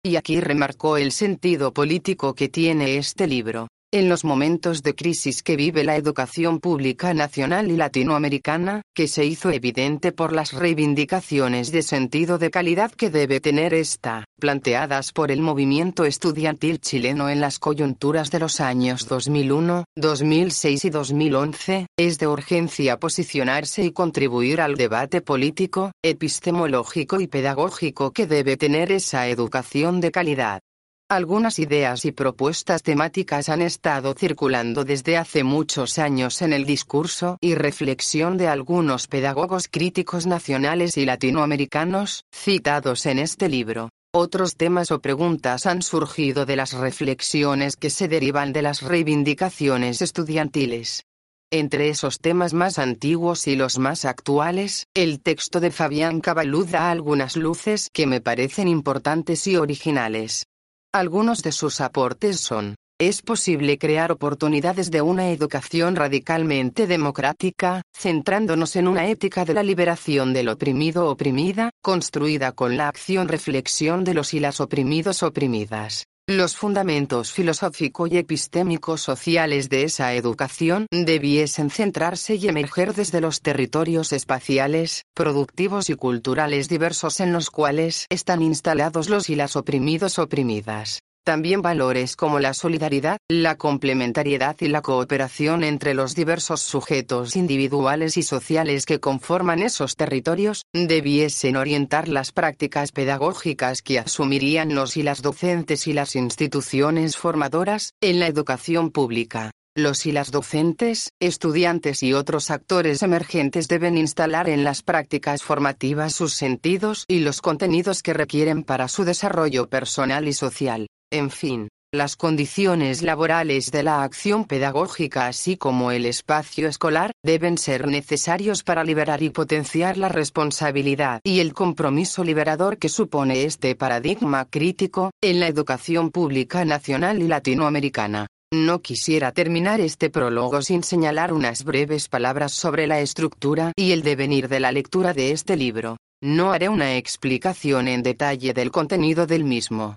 Y 0.04 0.16
aquí 0.16 0.40
remarcó 0.40 0.96
el 0.96 1.12
sentido 1.12 1.72
político 1.72 2.34
que 2.34 2.48
tiene 2.48 2.96
este 2.96 3.28
libro. 3.28 3.68
En 3.92 4.08
los 4.08 4.24
momentos 4.24 4.82
de 4.82 4.96
crisis 4.96 5.44
que 5.44 5.54
vive 5.54 5.84
la 5.84 5.94
educación 5.94 6.58
pública 6.58 7.14
nacional 7.14 7.70
y 7.70 7.76
latinoamericana, 7.76 8.82
que 8.92 9.06
se 9.06 9.24
hizo 9.24 9.50
evidente 9.50 10.10
por 10.10 10.32
las 10.32 10.52
reivindicaciones 10.52 11.70
de 11.70 11.82
sentido 11.82 12.38
de 12.38 12.50
calidad 12.50 12.90
que 12.90 13.10
debe 13.10 13.38
tener 13.38 13.74
esta, 13.74 14.24
planteadas 14.40 15.12
por 15.12 15.30
el 15.30 15.40
movimiento 15.40 16.04
estudiantil 16.04 16.80
chileno 16.80 17.30
en 17.30 17.40
las 17.40 17.60
coyunturas 17.60 18.32
de 18.32 18.40
los 18.40 18.60
años 18.60 19.06
2001, 19.06 19.84
2006 19.94 20.84
y 20.84 20.90
2011, 20.90 21.86
es 21.96 22.18
de 22.18 22.26
urgencia 22.26 22.98
posicionarse 22.98 23.84
y 23.84 23.92
contribuir 23.92 24.60
al 24.60 24.74
debate 24.74 25.20
político, 25.20 25.92
epistemológico 26.02 27.20
y 27.20 27.28
pedagógico 27.28 28.10
que 28.10 28.26
debe 28.26 28.56
tener 28.56 28.90
esa 28.90 29.28
educación 29.28 30.00
de 30.00 30.10
calidad. 30.10 30.60
Algunas 31.08 31.60
ideas 31.60 32.04
y 32.04 32.10
propuestas 32.10 32.82
temáticas 32.82 33.48
han 33.48 33.62
estado 33.62 34.12
circulando 34.14 34.84
desde 34.84 35.16
hace 35.16 35.44
muchos 35.44 36.00
años 36.00 36.42
en 36.42 36.52
el 36.52 36.66
discurso 36.66 37.38
y 37.40 37.54
reflexión 37.54 38.36
de 38.36 38.48
algunos 38.48 39.06
pedagogos 39.06 39.68
críticos 39.70 40.26
nacionales 40.26 40.96
y 40.96 41.04
latinoamericanos, 41.04 42.24
citados 42.34 43.06
en 43.06 43.20
este 43.20 43.48
libro. 43.48 43.90
Otros 44.12 44.56
temas 44.56 44.90
o 44.90 44.98
preguntas 44.98 45.66
han 45.66 45.82
surgido 45.82 46.44
de 46.44 46.56
las 46.56 46.72
reflexiones 46.72 47.76
que 47.76 47.90
se 47.90 48.08
derivan 48.08 48.52
de 48.52 48.62
las 48.62 48.82
reivindicaciones 48.82 50.02
estudiantiles. 50.02 51.04
Entre 51.52 51.88
esos 51.88 52.18
temas 52.18 52.52
más 52.52 52.80
antiguos 52.80 53.46
y 53.46 53.54
los 53.54 53.78
más 53.78 54.04
actuales, 54.04 54.88
el 54.92 55.20
texto 55.20 55.60
de 55.60 55.70
Fabián 55.70 56.20
Cabalud 56.20 56.66
da 56.66 56.90
algunas 56.90 57.36
luces 57.36 57.90
que 57.92 58.08
me 58.08 58.20
parecen 58.20 58.66
importantes 58.66 59.46
y 59.46 59.56
originales. 59.56 60.48
Algunos 60.96 61.42
de 61.42 61.52
sus 61.52 61.82
aportes 61.82 62.40
son, 62.40 62.74
es 62.98 63.20
posible 63.20 63.76
crear 63.76 64.10
oportunidades 64.10 64.90
de 64.90 65.02
una 65.02 65.28
educación 65.28 65.94
radicalmente 65.94 66.86
democrática, 66.86 67.82
centrándonos 67.94 68.76
en 68.76 68.88
una 68.88 69.06
ética 69.06 69.44
de 69.44 69.52
la 69.52 69.62
liberación 69.62 70.32
del 70.32 70.48
oprimido 70.48 71.10
oprimida, 71.10 71.68
construida 71.82 72.52
con 72.52 72.78
la 72.78 72.88
acción-reflexión 72.88 74.04
de 74.04 74.14
los 74.14 74.32
y 74.32 74.40
las 74.40 74.58
oprimidos 74.58 75.22
oprimidas. 75.22 76.06
Los 76.28 76.56
fundamentos 76.56 77.30
filosófico 77.30 78.08
y 78.08 78.16
epistémicos 78.16 79.00
sociales 79.00 79.68
de 79.68 79.84
esa 79.84 80.12
educación 80.14 80.88
debiesen 80.90 81.70
centrarse 81.70 82.34
y 82.34 82.48
emerger 82.48 82.94
desde 82.94 83.20
los 83.20 83.42
territorios 83.42 84.12
espaciales, 84.12 85.04
productivos 85.14 85.88
y 85.88 85.94
culturales 85.94 86.68
diversos 86.68 87.20
en 87.20 87.32
los 87.32 87.50
cuales 87.50 88.06
están 88.10 88.42
instalados 88.42 89.08
los 89.08 89.30
y 89.30 89.36
las 89.36 89.54
oprimidos 89.54 90.18
oprimidas. 90.18 90.98
También 91.26 91.60
valores 91.60 92.14
como 92.14 92.38
la 92.38 92.54
solidaridad, 92.54 93.18
la 93.28 93.56
complementariedad 93.56 94.54
y 94.60 94.68
la 94.68 94.80
cooperación 94.80 95.64
entre 95.64 95.92
los 95.92 96.14
diversos 96.14 96.60
sujetos 96.60 97.34
individuales 97.34 98.16
y 98.16 98.22
sociales 98.22 98.86
que 98.86 99.00
conforman 99.00 99.60
esos 99.60 99.96
territorios, 99.96 100.62
debiesen 100.72 101.56
orientar 101.56 102.06
las 102.06 102.30
prácticas 102.30 102.92
pedagógicas 102.92 103.82
que 103.82 103.98
asumirían 103.98 104.76
los 104.76 104.96
y 104.96 105.02
las 105.02 105.20
docentes 105.20 105.88
y 105.88 105.94
las 105.94 106.14
instituciones 106.14 107.16
formadoras, 107.16 107.94
en 108.00 108.20
la 108.20 108.28
educación 108.28 108.92
pública. 108.92 109.50
Los 109.74 110.06
y 110.06 110.12
las 110.12 110.30
docentes, 110.30 111.10
estudiantes 111.20 112.04
y 112.04 112.12
otros 112.12 112.52
actores 112.52 113.02
emergentes 113.02 113.66
deben 113.66 113.98
instalar 113.98 114.48
en 114.48 114.62
las 114.62 114.82
prácticas 114.82 115.42
formativas 115.42 116.14
sus 116.14 116.34
sentidos 116.34 117.04
y 117.08 117.18
los 117.18 117.42
contenidos 117.42 118.04
que 118.04 118.14
requieren 118.14 118.62
para 118.62 118.86
su 118.86 119.04
desarrollo 119.04 119.68
personal 119.68 120.28
y 120.28 120.32
social. 120.32 120.86
En 121.16 121.30
fin, 121.30 121.68
las 121.94 122.14
condiciones 122.14 123.00
laborales 123.00 123.70
de 123.70 123.82
la 123.82 124.02
acción 124.02 124.44
pedagógica 124.44 125.28
así 125.28 125.56
como 125.56 125.90
el 125.90 126.04
espacio 126.04 126.68
escolar, 126.68 127.12
deben 127.24 127.56
ser 127.56 127.88
necesarios 127.88 128.62
para 128.62 128.84
liberar 128.84 129.22
y 129.22 129.30
potenciar 129.30 129.96
la 129.96 130.10
responsabilidad 130.10 131.20
y 131.24 131.40
el 131.40 131.54
compromiso 131.54 132.22
liberador 132.22 132.76
que 132.76 132.90
supone 132.90 133.44
este 133.44 133.74
paradigma 133.76 134.44
crítico, 134.44 135.10
en 135.22 135.40
la 135.40 135.46
educación 135.46 136.10
pública 136.10 136.66
nacional 136.66 137.22
y 137.22 137.28
latinoamericana. 137.28 138.26
No 138.52 138.82
quisiera 138.82 139.32
terminar 139.32 139.80
este 139.80 140.10
prólogo 140.10 140.60
sin 140.60 140.82
señalar 140.82 141.32
unas 141.32 141.64
breves 141.64 142.10
palabras 142.10 142.52
sobre 142.52 142.86
la 142.86 143.00
estructura 143.00 143.72
y 143.74 143.92
el 143.92 144.02
devenir 144.02 144.48
de 144.48 144.60
la 144.60 144.70
lectura 144.70 145.14
de 145.14 145.32
este 145.32 145.56
libro. 145.56 145.96
No 146.22 146.52
haré 146.52 146.68
una 146.68 146.98
explicación 146.98 147.88
en 147.88 148.02
detalle 148.02 148.52
del 148.52 148.70
contenido 148.70 149.26
del 149.26 149.44
mismo. 149.44 149.96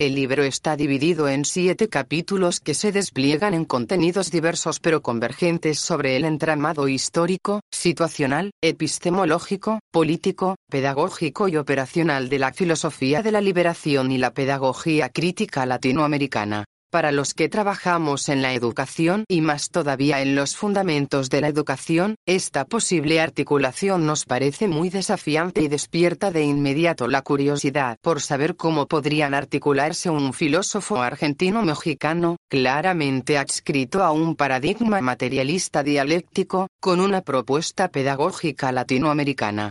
El 0.00 0.14
libro 0.14 0.44
está 0.44 0.76
dividido 0.76 1.28
en 1.28 1.44
siete 1.44 1.90
capítulos 1.90 2.60
que 2.60 2.72
se 2.72 2.90
despliegan 2.90 3.52
en 3.52 3.66
contenidos 3.66 4.30
diversos 4.30 4.80
pero 4.80 5.02
convergentes 5.02 5.78
sobre 5.78 6.16
el 6.16 6.24
entramado 6.24 6.88
histórico, 6.88 7.60
situacional, 7.70 8.50
epistemológico, 8.62 9.80
político, 9.92 10.56
pedagógico 10.70 11.48
y 11.48 11.58
operacional 11.58 12.30
de 12.30 12.38
la 12.38 12.54
filosofía 12.54 13.20
de 13.20 13.32
la 13.32 13.42
liberación 13.42 14.10
y 14.10 14.16
la 14.16 14.32
pedagogía 14.32 15.10
crítica 15.10 15.66
latinoamericana. 15.66 16.64
Para 16.90 17.12
los 17.12 17.34
que 17.34 17.48
trabajamos 17.48 18.28
en 18.28 18.42
la 18.42 18.52
educación 18.52 19.24
y 19.28 19.42
más 19.42 19.70
todavía 19.70 20.22
en 20.22 20.34
los 20.34 20.56
fundamentos 20.56 21.30
de 21.30 21.40
la 21.40 21.46
educación, 21.46 22.16
esta 22.26 22.64
posible 22.64 23.20
articulación 23.20 24.06
nos 24.06 24.24
parece 24.24 24.66
muy 24.66 24.90
desafiante 24.90 25.62
y 25.62 25.68
despierta 25.68 26.32
de 26.32 26.42
inmediato 26.42 27.06
la 27.06 27.22
curiosidad 27.22 27.96
por 28.02 28.20
saber 28.20 28.56
cómo 28.56 28.88
podrían 28.88 29.34
articularse 29.34 30.10
un 30.10 30.32
filósofo 30.32 31.00
argentino-mexicano, 31.00 32.38
claramente 32.48 33.38
adscrito 33.38 34.02
a 34.02 34.10
un 34.10 34.34
paradigma 34.34 35.00
materialista 35.00 35.84
dialéctico, 35.84 36.66
con 36.80 36.98
una 36.98 37.20
propuesta 37.20 37.86
pedagógica 37.86 38.72
latinoamericana. 38.72 39.70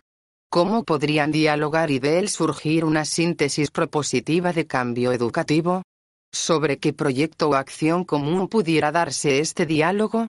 ¿Cómo 0.50 0.86
podrían 0.86 1.32
dialogar 1.32 1.92
y 1.92 2.00
de 2.00 2.20
él 2.20 2.30
surgir 2.30 2.86
una 2.86 3.04
síntesis 3.04 3.72
propositiva 3.72 4.54
de 4.54 4.66
cambio 4.68 5.12
educativo? 5.12 5.84
¿Sobre 6.32 6.78
qué 6.78 6.94
proyecto 6.94 7.50
o 7.50 7.56
acción 7.56 8.04
común 8.04 8.48
pudiera 8.48 8.92
darse 8.92 9.40
este 9.40 9.66
diálogo? 9.66 10.28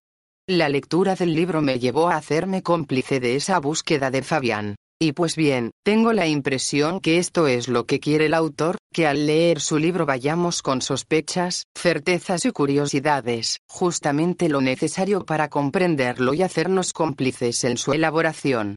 La 0.49 0.69
lectura 0.69 1.14
del 1.14 1.35
libro 1.35 1.61
me 1.61 1.78
llevó 1.78 2.09
a 2.09 2.16
hacerme 2.16 2.62
cómplice 2.62 3.21
de 3.21 3.37
esa 3.37 3.59
búsqueda 3.59 4.11
de 4.11 4.23
Fabián. 4.23 4.76
Y 5.02 5.12
pues 5.12 5.37
bien, 5.37 5.71
tengo 5.83 6.12
la 6.12 6.26
impresión 6.26 7.00
que 7.00 7.19
esto 7.19 7.47
es 7.47 7.69
lo 7.69 7.87
que 7.87 8.00
quiere 8.00 8.26
el 8.26 8.35
autor, 8.35 8.76
que 8.92 9.07
al 9.07 9.26
leer 9.26 9.61
su 9.61 9.78
libro 9.78 10.04
vayamos 10.04 10.61
con 10.62 10.83
sospechas, 10.83 11.64
certezas 11.76 12.45
y 12.45 12.50
curiosidades, 12.50 13.61
justamente 13.69 14.49
lo 14.49 14.61
necesario 14.61 15.25
para 15.25 15.49
comprenderlo 15.49 16.35
y 16.35 16.42
hacernos 16.42 16.92
cómplices 16.92 17.64
en 17.64 17.78
su 17.78 17.92
elaboración. 17.92 18.76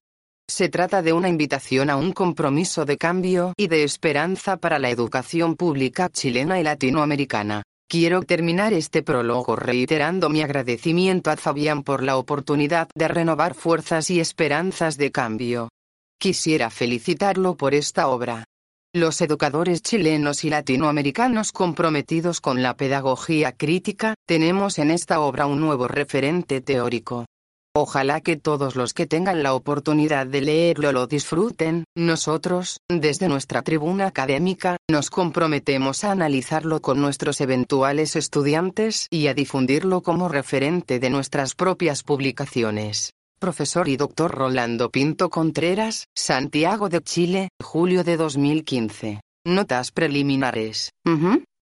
Se 0.50 0.67
trata 0.67 1.01
de 1.01 1.13
una 1.13 1.29
invitación 1.29 1.89
a 1.89 1.95
un 1.95 2.12
compromiso 2.12 2.85
de 2.85 2.97
cambio 2.97 3.53
y 3.57 3.67
de 3.67 3.83
esperanza 3.83 4.57
para 4.57 4.77
la 4.77 4.89
educación 4.89 5.55
pública 5.55 6.09
chilena 6.09 6.59
y 6.59 6.63
latinoamericana. 6.63 7.63
Quiero 7.88 8.23
terminar 8.23 8.73
este 8.73 9.03
prólogo 9.03 9.55
reiterando 9.55 10.29
mi 10.29 10.41
agradecimiento 10.41 11.31
a 11.31 11.38
Fabián 11.38 11.83
por 11.83 12.03
la 12.03 12.17
oportunidad 12.17 12.88
de 12.95 13.07
renovar 13.07 13.53
fuerzas 13.53 14.09
y 14.09 14.19
esperanzas 14.19 14.97
de 14.97 15.12
cambio. 15.12 15.69
Quisiera 16.19 16.69
felicitarlo 16.69 17.55
por 17.55 17.73
esta 17.73 18.07
obra. 18.07 18.45
Los 18.93 19.21
educadores 19.21 19.81
chilenos 19.81 20.43
y 20.43 20.50
latinoamericanos 20.50 21.51
comprometidos 21.51 22.41
con 22.41 22.62
la 22.62 22.75
pedagogía 22.75 23.53
crítica, 23.53 24.15
tenemos 24.27 24.77
en 24.77 24.91
esta 24.91 25.19
obra 25.19 25.45
un 25.45 25.59
nuevo 25.59 25.88
referente 25.88 26.62
teórico. 26.62 27.25
Ojalá 27.75 28.22
que 28.22 28.36
todos 28.36 28.75
los 28.75 28.94
que 28.94 29.08
tengan 29.08 29.42
la 29.42 29.56
oportunidad 29.56 30.27
de 30.27 30.42
leerlo 30.42 30.92
lo 30.92 31.08
disfruten. 31.08 31.86
Nosotros, 31.96 32.77
desde 32.88 33.27
nuestra 33.27 33.63
tribuna 33.63 34.06
académica, 34.06 34.77
nos 34.88 35.10
comprometemos 35.10 36.03
a 36.03 36.12
analizarlo 36.12 36.82
con 36.82 37.01
nuestros 37.01 37.42
eventuales 37.42 38.15
estudiantes 38.15 39.08
y 39.10 39.25
a 39.25 39.34
difundirlo 39.34 40.03
como 40.03 40.30
referente 40.30 41.00
de 41.00 41.10
nuestras 41.10 41.56
propias 41.56 42.03
publicaciones. 42.03 43.13
profesor 43.39 43.89
y 43.89 43.98
doctor 43.98 44.32
Rolando 44.32 44.89
Pinto 44.89 45.30
Contreras, 45.30 46.06
Santiago 46.15 46.88
de 46.88 47.01
Chile, 47.01 47.50
julio 47.62 48.03
de 48.06 48.15
2015. 48.15 49.20
Notas 49.46 49.92
preliminares. 49.92 50.92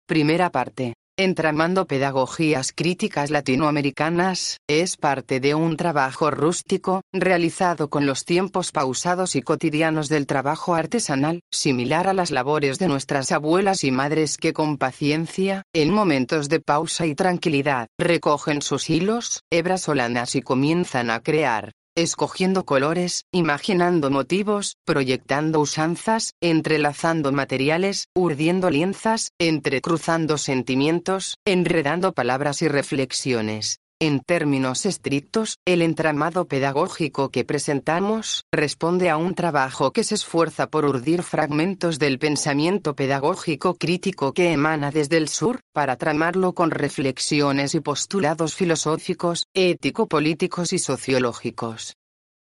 Primera 0.06 0.52
parte. 0.52 0.94
Entramando 1.18 1.88
Pedagogías 1.88 2.74
Críticas 2.76 3.32
Latinoamericanas, 3.32 4.60
es 4.68 4.98
parte 4.98 5.40
de 5.40 5.56
un 5.56 5.78
trabajo 5.78 6.30
rústico, 6.30 7.04
realizado 7.14 7.90
con 7.90 8.06
los 8.06 8.26
tiempos 8.26 8.74
pausados 8.74 9.38
y 9.38 9.42
cotidianos 9.42 10.10
del 10.10 10.28
trabajo 10.28 10.76
artesanal, 10.76 11.40
similar 11.50 12.10
a 12.10 12.14
las 12.14 12.32
labores 12.32 12.80
de 12.80 12.90
nuestras 12.90 13.32
abuelas 13.32 13.86
y 13.86 13.92
madres 13.92 14.36
que 14.36 14.52
con 14.52 14.78
paciencia, 14.78 15.64
en 15.74 15.94
momentos 15.94 16.50
de 16.50 16.60
pausa 16.60 17.06
y 17.06 17.16
tranquilidad, 17.16 17.88
recogen 17.98 18.62
sus 18.62 18.90
hilos, 18.90 19.40
hebras 19.50 19.88
o 19.88 19.96
lanas 19.96 20.36
y 20.36 20.42
comienzan 20.42 21.10
a 21.10 21.22
crear, 21.22 21.72
escogiendo 21.96 22.66
colores, 22.66 23.26
imaginando 23.32 24.12
motivos, 24.12 24.78
proyectando 24.86 25.62
usanzas, 25.62 26.34
entrelazando 26.42 27.32
materiales, 27.32 28.10
urdiendo 28.14 28.70
lienzas, 28.70 29.32
entrecruzando 29.40 30.38
sentimientos, 30.38 31.38
enredando 31.46 32.14
palabras 32.14 32.62
y 32.62 32.68
reflexiones. 32.68 33.80
En 34.02 34.20
términos 34.20 34.86
estrictos, 34.86 35.60
el 35.64 35.82
entramado 35.82 36.50
pedagógico 36.50 37.30
que 37.30 37.46
presentamos 37.46 38.44
responde 38.52 39.10
a 39.10 39.16
un 39.16 39.36
trabajo 39.36 39.94
que 39.94 40.04
se 40.04 40.16
esfuerza 40.16 40.68
por 40.68 40.84
urdir 40.84 41.24
fragmentos 41.24 41.98
del 41.98 42.20
pensamiento 42.20 42.94
pedagógico 42.94 43.76
crítico 43.76 44.34
que 44.34 44.52
emana 44.52 44.92
desde 44.92 45.16
el 45.16 45.30
sur, 45.30 45.62
para 45.72 45.96
tramarlo 45.96 46.52
con 46.52 46.72
reflexiones 46.72 47.74
y 47.74 47.80
postulados 47.80 48.54
filosóficos, 48.54 49.46
ético-políticos 49.54 50.74
y 50.74 50.80
sociológicos. 50.80 51.96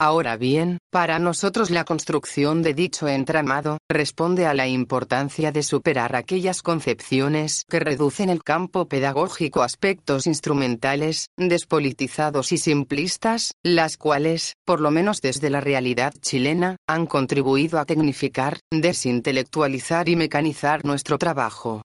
Ahora 0.05 0.37
bien, 0.37 0.79
para 0.91 1.21
nosotros 1.21 1.71
la 1.71 1.85
construcción 1.85 2.61
de 2.63 2.75
dicho 2.75 3.07
entramado, 3.07 3.79
responde 3.89 4.47
a 4.47 4.53
la 4.53 4.67
importancia 4.67 5.53
de 5.53 5.63
superar 5.63 6.17
aquellas 6.17 6.61
concepciones 6.61 7.63
que 7.71 7.79
reducen 7.79 8.29
el 8.29 8.43
campo 8.43 8.89
pedagógico 8.89 9.63
a 9.63 9.67
aspectos 9.67 10.27
instrumentales, 10.27 11.29
despolitizados 11.37 12.51
y 12.51 12.59
simplistas, 12.59 13.53
las 13.63 13.97
cuales, 13.97 14.55
por 14.67 14.81
lo 14.81 14.91
menos 14.91 15.21
desde 15.21 15.51
la 15.51 15.61
realidad 15.61 16.13
chilena, 16.21 16.79
han 16.89 17.07
contribuido 17.07 17.79
a 17.79 17.85
tecnificar, 17.85 18.59
desintelectualizar 18.73 20.09
y 20.09 20.17
mecanizar 20.17 20.85
nuestro 20.85 21.17
trabajo. 21.17 21.83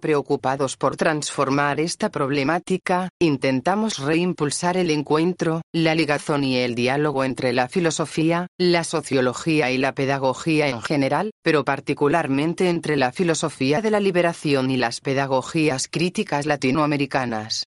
Preocupados 0.00 0.76
por 0.76 0.96
transformar 0.96 1.80
esta 1.80 2.08
problemática, 2.08 3.08
intentamos 3.18 3.98
reimpulsar 3.98 4.76
el 4.76 4.92
encuentro, 4.92 5.62
la 5.72 5.96
ligazón 5.96 6.44
y 6.44 6.56
el 6.58 6.76
diálogo 6.76 7.24
entre 7.24 7.52
la 7.52 7.68
filosofía, 7.68 8.46
la 8.58 8.84
sociología 8.84 9.72
y 9.72 9.78
la 9.78 9.94
pedagogía 9.94 10.68
en 10.68 10.82
general, 10.82 11.32
pero 11.42 11.64
particularmente 11.64 12.68
entre 12.68 12.96
la 12.96 13.10
filosofía 13.10 13.82
de 13.82 13.90
la 13.90 13.98
liberación 13.98 14.70
y 14.70 14.76
las 14.76 15.00
pedagogías 15.00 15.88
críticas 15.88 16.46
latinoamericanas. 16.46 17.64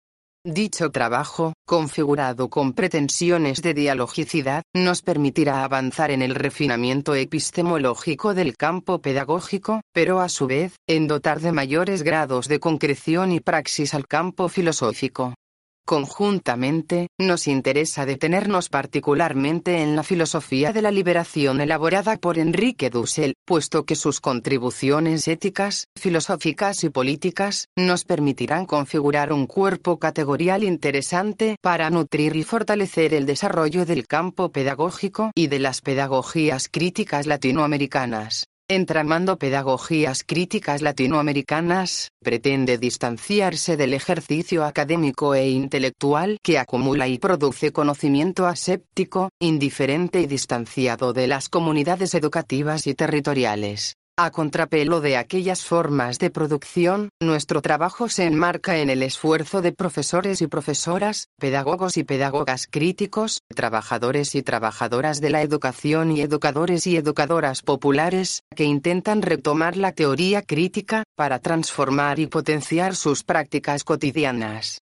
Dicho 0.45 0.89
trabajo, 0.89 1.51
configurado 1.67 2.49
con 2.49 2.71
pretensiones 2.71 3.61
de 3.61 3.73
dialogicidad, 3.73 4.63
nos 4.73 5.01
permitirá 5.01 5.65
avanzar 5.65 6.11
en 6.11 6.21
el 6.21 6.33
refinamiento 6.33 7.13
epistemológico 7.13 8.33
del 8.33 8.55
campo 8.55 9.01
pedagógico, 9.01 9.81
pero 9.91 10.21
a 10.21 10.29
su 10.29 10.47
vez, 10.47 10.77
en 10.87 11.07
dotar 11.07 11.41
de 11.41 11.51
mayores 11.51 12.03
grados 12.03 12.47
de 12.47 12.61
concreción 12.61 13.33
y 13.33 13.41
praxis 13.41 13.93
al 13.93 14.07
campo 14.07 14.47
filosófico. 14.47 15.33
Conjuntamente, 15.89 17.07
nos 17.17 17.47
interesa 17.47 18.05
detenernos 18.05 18.69
particularmente 18.69 19.81
en 19.81 19.95
la 19.95 20.03
filosofía 20.03 20.71
de 20.71 20.83
la 20.83 20.91
liberación 20.91 21.61
elaborada 21.61 22.17
por 22.17 22.37
Enrique 22.37 22.91
Dussel, 22.91 23.33
puesto 23.43 23.85
que 23.85 23.95
sus 23.95 24.21
contribuciones 24.21 25.27
éticas, 25.27 25.87
filosóficas 25.95 26.83
y 26.83 26.91
políticas, 26.91 27.69
nos 27.75 28.05
permitirán 28.05 28.67
configurar 28.67 29.33
un 29.33 29.47
cuerpo 29.47 29.97
categorial 29.97 30.63
interesante 30.63 31.55
para 31.59 31.89
nutrir 31.89 32.35
y 32.35 32.43
fortalecer 32.43 33.15
el 33.15 33.25
desarrollo 33.25 33.83
del 33.83 34.05
campo 34.05 34.51
pedagógico 34.51 35.31
y 35.33 35.47
de 35.47 35.57
las 35.57 35.81
pedagogías 35.81 36.69
críticas 36.69 37.25
latinoamericanas. 37.25 38.48
Entramando 38.71 39.39
Pedagogías 39.39 40.23
Críticas 40.23 40.83
Latinoamericanas, 40.83 42.11
pretende 42.21 42.77
distanciarse 42.77 43.77
del 43.77 43.95
ejercicio 43.95 44.63
académico 44.63 45.33
e 45.33 45.49
intelectual 45.49 46.37
que 46.43 46.59
acumula 46.59 47.07
y 47.07 47.17
produce 47.17 47.71
conocimiento 47.71 48.45
aséptico, 48.45 49.31
indiferente 49.39 50.21
y 50.21 50.27
distanciado 50.27 51.13
de 51.13 51.25
las 51.25 51.49
comunidades 51.49 52.13
educativas 52.13 52.85
y 52.85 52.93
territoriales. 52.93 53.95
A 54.21 54.31
contrapelo 54.31 54.99
de 54.99 55.15
aquellas 55.15 55.63
formas 55.63 56.19
de 56.19 56.29
producción, 56.29 57.07
nuestro 57.21 57.61
trabajo 57.61 58.09
se 58.09 58.25
enmarca 58.25 58.79
en 58.79 58.89
el 58.89 59.01
esfuerzo 59.01 59.61
de 59.61 59.71
profesores 59.71 60.41
y 60.41 60.47
profesoras, 60.47 61.29
pedagogos 61.39 61.95
y 61.95 62.03
pedagogas 62.03 62.67
críticos, 62.69 63.39
trabajadores 63.47 64.35
y 64.35 64.43
trabajadoras 64.43 65.21
de 65.21 65.29
la 65.29 65.41
educación 65.41 66.11
y 66.11 66.19
educadores 66.19 66.85
y 66.85 66.97
educadoras 66.97 67.61
populares, 67.61 68.43
que 68.53 68.65
intentan 68.65 69.21
retomar 69.21 69.77
la 69.77 69.93
teoría 69.93 70.41
crítica, 70.41 71.05
para 71.15 71.39
transformar 71.39 72.19
y 72.19 72.27
potenciar 72.27 72.97
sus 72.97 73.23
prácticas 73.23 73.85
cotidianas. 73.85 74.81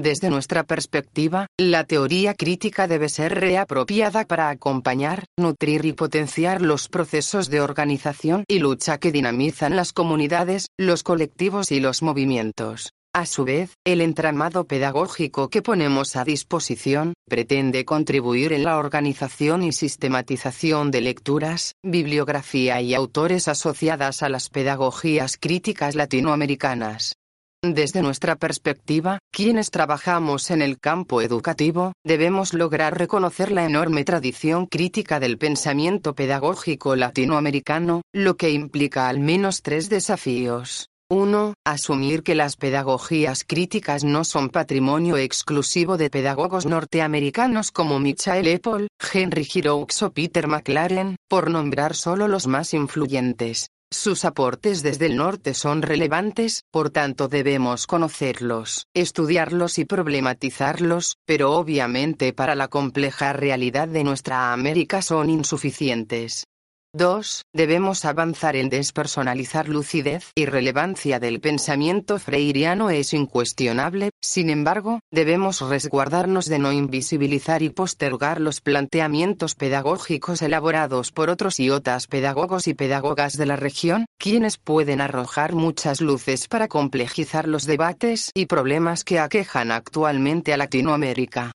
Desde 0.00 0.30
nuestra 0.30 0.64
perspectiva, 0.64 1.48
la 1.58 1.84
teoría 1.84 2.32
crítica 2.32 2.88
debe 2.88 3.10
ser 3.10 3.38
reapropiada 3.38 4.24
para 4.24 4.48
acompañar, 4.48 5.26
nutrir 5.36 5.84
y 5.84 5.92
potenciar 5.92 6.62
los 6.62 6.88
procesos 6.88 7.50
de 7.50 7.60
organización 7.60 8.44
y 8.48 8.58
lucha 8.58 8.96
que 8.96 9.12
dinamizan 9.12 9.76
las 9.76 9.92
comunidades, 9.92 10.68
los 10.78 11.02
colectivos 11.02 11.70
y 11.72 11.80
los 11.80 12.00
movimientos. 12.00 12.94
A 13.14 13.26
su 13.26 13.44
vez, 13.44 13.74
el 13.84 14.00
entramado 14.00 14.64
pedagógico 14.64 15.50
que 15.50 15.60
ponemos 15.60 16.16
a 16.16 16.24
disposición, 16.24 17.12
pretende 17.28 17.84
contribuir 17.84 18.54
en 18.54 18.64
la 18.64 18.78
organización 18.78 19.62
y 19.62 19.72
sistematización 19.72 20.90
de 20.90 21.02
lecturas, 21.02 21.74
bibliografía 21.82 22.80
y 22.80 22.94
autores 22.94 23.46
asociadas 23.46 24.22
a 24.22 24.30
las 24.30 24.48
pedagogías 24.48 25.36
críticas 25.36 25.94
latinoamericanas. 25.94 27.16
Desde 27.64 28.02
nuestra 28.02 28.34
perspectiva, 28.34 29.20
quienes 29.32 29.70
trabajamos 29.70 30.50
en 30.50 30.62
el 30.62 30.80
campo 30.80 31.22
educativo, 31.22 31.92
debemos 32.04 32.54
lograr 32.54 32.98
reconocer 32.98 33.52
la 33.52 33.64
enorme 33.64 34.02
tradición 34.02 34.66
crítica 34.66 35.20
del 35.20 35.38
pensamiento 35.38 36.16
pedagógico 36.16 36.96
latinoamericano, 36.96 38.02
lo 38.12 38.36
que 38.36 38.50
implica 38.50 39.08
al 39.08 39.20
menos 39.20 39.62
tres 39.62 39.88
desafíos. 39.88 40.88
1. 41.08 41.54
Asumir 41.64 42.24
que 42.24 42.34
las 42.34 42.56
pedagogías 42.56 43.44
críticas 43.44 44.02
no 44.02 44.24
son 44.24 44.48
patrimonio 44.48 45.16
exclusivo 45.16 45.96
de 45.96 46.10
pedagogos 46.10 46.66
norteamericanos 46.66 47.70
como 47.70 48.00
Michael 48.00 48.56
Apple, 48.56 48.88
Henry 49.12 49.44
Giroux 49.44 50.02
o 50.02 50.10
Peter 50.10 50.48
McLaren, 50.48 51.14
por 51.28 51.48
nombrar 51.48 51.94
solo 51.94 52.26
los 52.26 52.48
más 52.48 52.74
influyentes. 52.74 53.68
Sus 53.92 54.24
aportes 54.24 54.82
desde 54.82 55.04
el 55.04 55.16
norte 55.16 55.52
son 55.52 55.82
relevantes, 55.82 56.64
por 56.70 56.88
tanto 56.88 57.28
debemos 57.28 57.86
conocerlos, 57.86 58.86
estudiarlos 58.94 59.78
y 59.78 59.84
problematizarlos, 59.84 61.18
pero 61.26 61.52
obviamente 61.52 62.32
para 62.32 62.54
la 62.54 62.68
compleja 62.68 63.34
realidad 63.34 63.88
de 63.88 64.02
nuestra 64.02 64.54
América 64.54 65.02
son 65.02 65.28
insuficientes. 65.28 66.46
2. 66.94 67.46
Debemos 67.54 68.04
avanzar 68.04 68.54
en 68.54 68.68
despersonalizar 68.68 69.66
lucidez 69.66 70.30
y 70.34 70.44
relevancia 70.44 71.18
del 71.18 71.40
pensamiento 71.40 72.18
freiriano 72.18 72.90
es 72.90 73.14
incuestionable, 73.14 74.10
sin 74.20 74.50
embargo, 74.50 75.00
debemos 75.10 75.62
resguardarnos 75.62 76.46
de 76.50 76.58
no 76.58 76.70
invisibilizar 76.70 77.62
y 77.62 77.70
postergar 77.70 78.42
los 78.42 78.60
planteamientos 78.60 79.54
pedagógicos 79.54 80.42
elaborados 80.42 81.12
por 81.12 81.30
otros 81.30 81.60
y 81.60 81.70
otras 81.70 82.08
pedagogos 82.08 82.68
y 82.68 82.74
pedagogas 82.74 83.38
de 83.38 83.46
la 83.46 83.56
región, 83.56 84.04
quienes 84.18 84.58
pueden 84.58 85.00
arrojar 85.00 85.54
muchas 85.54 86.02
luces 86.02 86.46
para 86.46 86.68
complejizar 86.68 87.48
los 87.48 87.64
debates 87.64 88.30
y 88.34 88.44
problemas 88.44 89.02
que 89.02 89.18
aquejan 89.18 89.70
actualmente 89.70 90.52
a 90.52 90.58
Latinoamérica. 90.58 91.52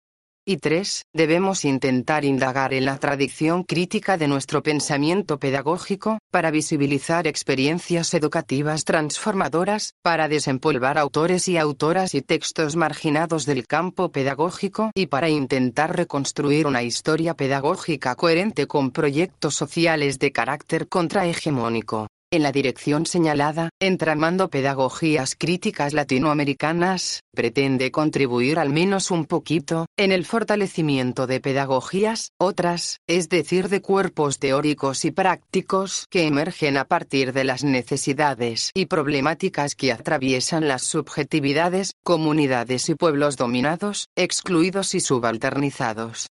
Y 0.49 0.59
3. 0.59 1.03
Debemos 1.13 1.65
intentar 1.65 2.23
indagar 2.23 2.73
en 2.73 2.85
la 2.85 2.97
tradición 2.99 3.63
crítica 3.63 4.15
de 4.15 4.29
nuestro 4.29 4.63
pensamiento 4.63 5.39
pedagógico, 5.39 6.19
para 6.31 6.51
visibilizar 6.51 7.27
experiencias 7.27 8.13
educativas 8.13 8.85
transformadoras, 8.85 9.95
para 10.01 10.29
desempolvar 10.29 10.97
autores 10.97 11.49
y 11.49 11.57
autoras 11.57 12.15
y 12.15 12.21
textos 12.21 12.77
marginados 12.77 13.45
del 13.45 13.67
campo 13.67 14.09
pedagógico 14.09 14.91
y 14.95 15.07
para 15.07 15.27
intentar 15.27 15.97
reconstruir 15.97 16.65
una 16.65 16.81
historia 16.81 17.33
pedagógica 17.33 18.15
coherente 18.15 18.67
con 18.67 18.91
proyectos 18.91 19.53
sociales 19.53 20.17
de 20.17 20.31
carácter 20.31 20.87
contrahegemónico. 20.87 22.07
En 22.29 22.43
la 22.43 22.51
dirección 22.51 23.05
señalada, 23.05 23.69
entramando 23.79 24.49
pedagogías 24.49 25.35
críticas 25.35 25.93
latinoamericanas, 25.93 27.23
pretende 27.33 27.89
contribuir 27.91 28.59
al 28.59 28.69
menos 28.69 29.11
un 29.11 29.25
poquito, 29.25 29.85
en 29.97 30.11
el 30.11 30.25
fortalecimiento 30.25 31.25
de 31.25 31.39
pedagogías, 31.39 32.31
otras, 32.37 32.99
es 33.07 33.29
decir, 33.29 33.69
de 33.69 33.81
cuerpos 33.81 34.39
teóricos 34.39 35.05
y 35.05 35.11
prácticos 35.11 36.07
que 36.09 36.25
emergen 36.27 36.77
a 36.77 36.85
partir 36.85 37.33
de 37.33 37.45
las 37.45 37.63
necesidades 37.63 38.71
y 38.73 38.87
problemáticas 38.87 39.75
que 39.75 39.91
atraviesan 39.91 40.67
las 40.67 40.83
subjetividades, 40.83 41.93
comunidades 42.03 42.89
y 42.89 42.95
pueblos 42.95 43.37
dominados, 43.37 44.09
excluidos 44.15 44.95
y 44.95 44.99
subalternizados. 44.99 46.27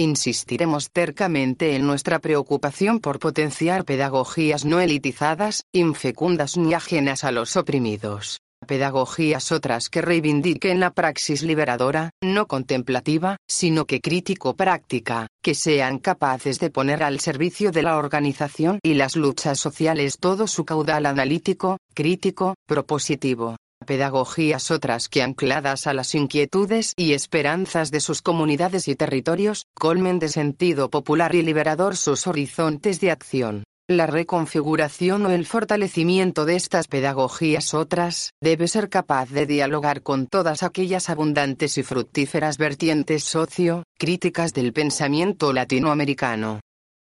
Insistiremos 0.00 0.92
tercamente 0.92 1.74
en 1.74 1.84
nuestra 1.84 2.20
preocupación 2.20 3.00
por 3.00 3.18
potenciar 3.18 3.84
pedagogías 3.84 4.64
no 4.64 4.78
elitizadas, 4.78 5.64
infecundas 5.72 6.56
ni 6.56 6.72
ajenas 6.72 7.24
a 7.24 7.32
los 7.32 7.56
oprimidos. 7.56 8.38
Pedagogías 8.64 9.50
otras 9.50 9.88
que 9.88 10.00
reivindiquen 10.00 10.78
la 10.78 10.92
praxis 10.92 11.42
liberadora, 11.42 12.10
no 12.22 12.46
contemplativa, 12.46 13.38
sino 13.48 13.86
que 13.86 14.00
crítico-práctica, 14.00 15.26
que 15.42 15.56
sean 15.56 15.98
capaces 15.98 16.60
de 16.60 16.70
poner 16.70 17.02
al 17.02 17.18
servicio 17.18 17.72
de 17.72 17.82
la 17.82 17.96
organización 17.96 18.78
y 18.84 18.94
las 18.94 19.16
luchas 19.16 19.58
sociales 19.58 20.18
todo 20.20 20.46
su 20.46 20.64
caudal 20.64 21.06
analítico, 21.06 21.78
crítico, 21.92 22.54
propositivo 22.68 23.56
pedagogías 23.86 24.70
otras 24.70 25.08
que 25.08 25.22
ancladas 25.22 25.86
a 25.86 25.94
las 25.94 26.14
inquietudes 26.14 26.92
y 26.96 27.12
esperanzas 27.12 27.90
de 27.90 28.00
sus 28.00 28.22
comunidades 28.22 28.88
y 28.88 28.96
territorios, 28.96 29.66
colmen 29.74 30.18
de 30.18 30.28
sentido 30.28 30.90
popular 30.90 31.34
y 31.34 31.42
liberador 31.42 31.96
sus 31.96 32.26
horizontes 32.26 33.00
de 33.00 33.10
acción. 33.10 33.64
La 33.90 34.06
reconfiguración 34.06 35.24
o 35.24 35.30
el 35.30 35.46
fortalecimiento 35.46 36.44
de 36.44 36.56
estas 36.56 36.88
pedagogías 36.88 37.72
otras, 37.72 38.34
debe 38.42 38.68
ser 38.68 38.90
capaz 38.90 39.30
de 39.30 39.46
dialogar 39.46 40.02
con 40.02 40.26
todas 40.26 40.62
aquellas 40.62 41.08
abundantes 41.08 41.78
y 41.78 41.82
fructíferas 41.82 42.58
vertientes 42.58 43.24
socio, 43.24 43.84
críticas 43.98 44.52
del 44.52 44.74
pensamiento 44.74 45.54
latinoamericano. 45.54 46.60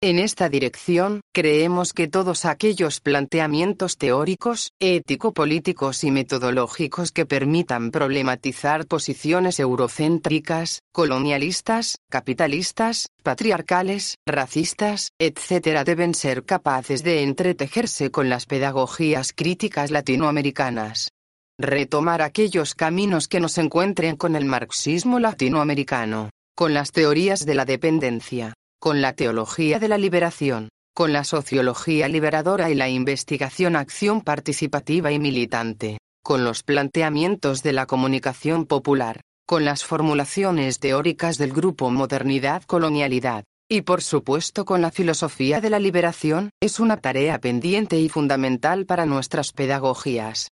En 0.02 0.18
esta 0.18 0.48
dirección, 0.48 1.20
creemos 1.30 1.92
que 1.92 2.08
todos 2.08 2.46
aquellos 2.46 3.00
planteamientos 3.00 3.98
teóricos, 3.98 4.72
ético-políticos 4.80 6.04
y 6.04 6.10
metodológicos 6.10 7.12
que 7.12 7.26
permitan 7.26 7.90
problematizar 7.90 8.86
posiciones 8.86 9.60
eurocéntricas, 9.60 10.80
colonialistas, 10.90 11.98
capitalistas, 12.08 13.08
patriarcales, 13.22 14.16
racistas, 14.26 15.10
etc. 15.18 15.84
deben 15.84 16.14
ser 16.14 16.46
capaces 16.46 17.04
de 17.04 17.22
entretejerse 17.22 18.10
con 18.10 18.30
las 18.30 18.46
pedagogías 18.46 19.34
críticas 19.34 19.90
latinoamericanas. 19.90 21.10
Retomar 21.58 22.22
aquellos 22.22 22.74
caminos 22.74 23.28
que 23.28 23.38
nos 23.38 23.58
encuentren 23.58 24.16
con 24.16 24.34
el 24.34 24.46
marxismo 24.46 25.20
latinoamericano, 25.20 26.30
con 26.54 26.72
las 26.72 26.90
teorías 26.90 27.44
de 27.44 27.54
la 27.54 27.66
dependencia, 27.66 28.54
con 28.80 29.02
la 29.02 29.12
teología 29.12 29.78
de 29.78 29.88
la 29.88 29.98
liberación, 29.98 30.70
con 30.94 31.12
la 31.12 31.22
sociología 31.22 32.08
liberadora 32.08 32.70
y 32.70 32.74
la 32.74 32.88
investigación-acción 32.88 34.22
participativa 34.22 35.12
y 35.12 35.18
militante, 35.18 35.98
con 36.24 36.44
los 36.44 36.62
planteamientos 36.62 37.62
de 37.62 37.74
la 37.74 37.84
comunicación 37.84 38.64
popular, 38.64 39.20
con 39.46 39.66
las 39.66 39.84
formulaciones 39.84 40.78
teóricas 40.78 41.36
del 41.36 41.52
grupo 41.52 41.90
Modernidad-Colonialidad, 41.90 43.44
y 43.70 43.82
por 43.82 44.02
supuesto 44.02 44.64
con 44.64 44.80
la 44.80 44.90
filosofía 44.90 45.60
de 45.60 45.68
la 45.68 45.78
liberación, 45.78 46.48
es 46.58 46.80
una 46.80 46.96
tarea 46.96 47.38
pendiente 47.38 48.00
y 48.00 48.08
fundamental 48.08 48.86
para 48.86 49.04
nuestras 49.04 49.52
pedagogías. 49.52 50.48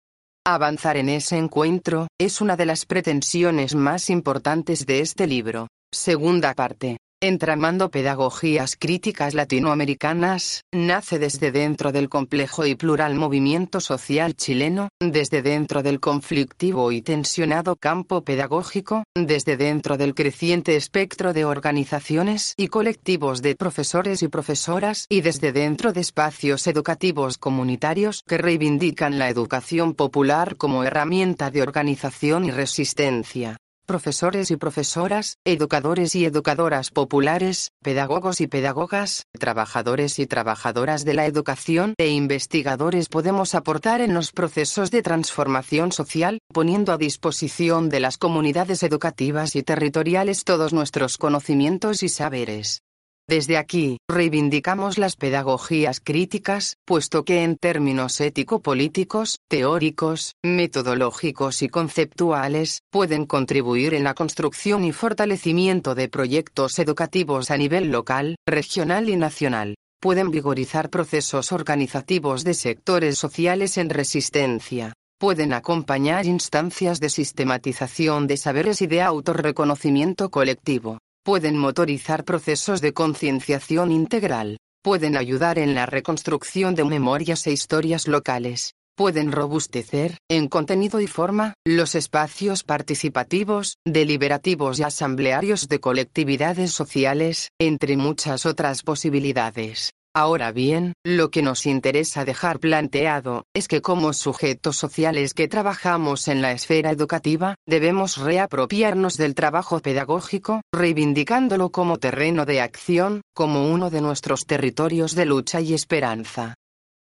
Avanzar 0.46 0.98
en 0.98 1.08
ese 1.08 1.38
encuentro, 1.38 2.08
es 2.20 2.42
una 2.42 2.56
de 2.56 2.66
las 2.66 2.84
pretensiones 2.84 3.74
más 3.74 4.10
importantes 4.10 4.84
de 4.84 5.00
este 5.00 5.26
libro. 5.26 5.68
Segunda 5.90 6.52
parte. 6.52 6.98
Entramando 7.20 7.90
Pedagogías 7.90 8.76
Críticas 8.78 9.34
Latinoamericanas, 9.34 10.62
nace 10.70 11.18
desde 11.18 11.50
dentro 11.50 11.90
del 11.90 12.08
complejo 12.08 12.64
y 12.64 12.76
plural 12.76 13.16
movimiento 13.16 13.80
social 13.80 14.36
chileno, 14.36 14.90
desde 15.00 15.42
dentro 15.42 15.82
del 15.82 15.98
conflictivo 15.98 16.92
y 16.92 17.02
tensionado 17.02 17.74
campo 17.74 18.22
pedagógico, 18.22 19.02
desde 19.16 19.56
dentro 19.56 19.96
del 19.96 20.14
creciente 20.14 20.76
espectro 20.76 21.32
de 21.32 21.44
organizaciones 21.44 22.54
y 22.56 22.68
colectivos 22.68 23.42
de 23.42 23.56
profesores 23.56 24.22
y 24.22 24.28
profesoras 24.28 25.06
y 25.08 25.20
desde 25.20 25.50
dentro 25.50 25.92
de 25.92 26.02
espacios 26.02 26.68
educativos 26.68 27.36
comunitarios 27.36 28.22
que 28.28 28.38
reivindican 28.38 29.18
la 29.18 29.28
educación 29.28 29.94
popular 29.94 30.54
como 30.54 30.84
herramienta 30.84 31.50
de 31.50 31.62
organización 31.62 32.44
y 32.44 32.52
resistencia 32.52 33.58
profesores 33.88 34.50
y 34.50 34.56
profesoras, 34.56 35.38
educadores 35.44 36.14
y 36.14 36.26
educadoras 36.26 36.90
populares, 36.90 37.72
pedagogos 37.82 38.42
y 38.42 38.46
pedagogas, 38.46 39.24
trabajadores 39.32 40.18
y 40.18 40.26
trabajadoras 40.26 41.06
de 41.06 41.14
la 41.14 41.24
educación 41.24 41.94
e 41.96 42.08
investigadores 42.08 43.08
podemos 43.08 43.54
aportar 43.54 44.02
en 44.02 44.12
los 44.12 44.30
procesos 44.30 44.90
de 44.90 45.02
transformación 45.02 45.90
social, 45.90 46.38
poniendo 46.52 46.92
a 46.92 46.98
disposición 46.98 47.88
de 47.88 48.00
las 48.00 48.18
comunidades 48.18 48.82
educativas 48.82 49.56
y 49.56 49.62
territoriales 49.62 50.44
todos 50.44 50.74
nuestros 50.74 51.16
conocimientos 51.16 52.02
y 52.02 52.10
saberes. 52.10 52.82
Desde 53.28 53.58
aquí, 53.58 53.98
reivindicamos 54.08 54.96
las 54.96 55.14
pedagogías 55.14 56.00
críticas, 56.00 56.78
puesto 56.86 57.26
que 57.26 57.42
en 57.42 57.56
términos 57.56 58.22
ético-políticos, 58.22 59.40
teóricos, 59.48 60.32
metodológicos 60.42 61.60
y 61.60 61.68
conceptuales, 61.68 62.80
pueden 62.90 63.26
contribuir 63.26 63.92
en 63.92 64.04
la 64.04 64.14
construcción 64.14 64.82
y 64.82 64.92
fortalecimiento 64.92 65.94
de 65.94 66.08
proyectos 66.08 66.78
educativos 66.78 67.50
a 67.50 67.58
nivel 67.58 67.90
local, 67.90 68.36
regional 68.46 69.10
y 69.10 69.16
nacional. 69.16 69.74
Pueden 70.00 70.30
vigorizar 70.30 70.88
procesos 70.88 71.52
organizativos 71.52 72.44
de 72.44 72.54
sectores 72.54 73.18
sociales 73.18 73.76
en 73.76 73.90
resistencia, 73.90 74.94
pueden 75.18 75.52
acompañar 75.52 76.24
instancias 76.24 76.98
de 76.98 77.10
sistematización 77.10 78.26
de 78.26 78.38
saberes 78.38 78.80
y 78.80 78.86
de 78.86 79.02
autorreconocimiento 79.02 80.30
colectivo, 80.30 80.98
pueden 81.28 81.58
motorizar 81.58 82.24
procesos 82.24 82.80
de 82.80 82.94
concienciación 82.94 83.92
integral, 83.92 84.56
pueden 84.82 85.14
ayudar 85.14 85.58
en 85.58 85.74
la 85.74 85.84
reconstrucción 85.84 86.74
de 86.74 86.84
memorias 86.84 87.46
e 87.46 87.52
historias 87.52 88.08
locales, 88.08 88.72
pueden 88.96 89.30
robustecer, 89.30 90.16
en 90.30 90.48
contenido 90.48 91.02
y 91.02 91.06
forma, 91.06 91.52
los 91.66 91.94
espacios 91.96 92.64
participativos, 92.64 93.76
deliberativos 93.84 94.78
y 94.78 94.84
asamblearios 94.84 95.68
de 95.68 95.80
colectividades 95.80 96.72
sociales, 96.72 97.50
entre 97.60 97.98
muchas 97.98 98.46
otras 98.46 98.82
posibilidades. 98.82 99.92
Ahora 100.14 100.52
bien, 100.52 100.94
lo 101.04 101.30
que 101.30 101.42
nos 101.42 101.66
interesa 101.66 102.24
dejar 102.24 102.58
planteado, 102.58 103.44
es 103.54 103.68
que 103.68 103.82
como 103.82 104.12
sujetos 104.12 104.76
sociales 104.76 105.34
que 105.34 105.48
trabajamos 105.48 106.28
en 106.28 106.42
la 106.42 106.52
esfera 106.52 106.90
educativa, 106.90 107.54
debemos 107.66 108.16
reapropiarnos 108.16 109.16
del 109.16 109.34
trabajo 109.34 109.80
pedagógico, 109.80 110.62
reivindicándolo 110.72 111.70
como 111.70 111.98
terreno 111.98 112.46
de 112.46 112.60
acción, 112.60 113.20
como 113.34 113.70
uno 113.70 113.90
de 113.90 114.00
nuestros 114.00 114.46
territorios 114.46 115.14
de 115.14 115.26
lucha 115.26 115.60
y 115.60 115.74
esperanza. 115.74 116.54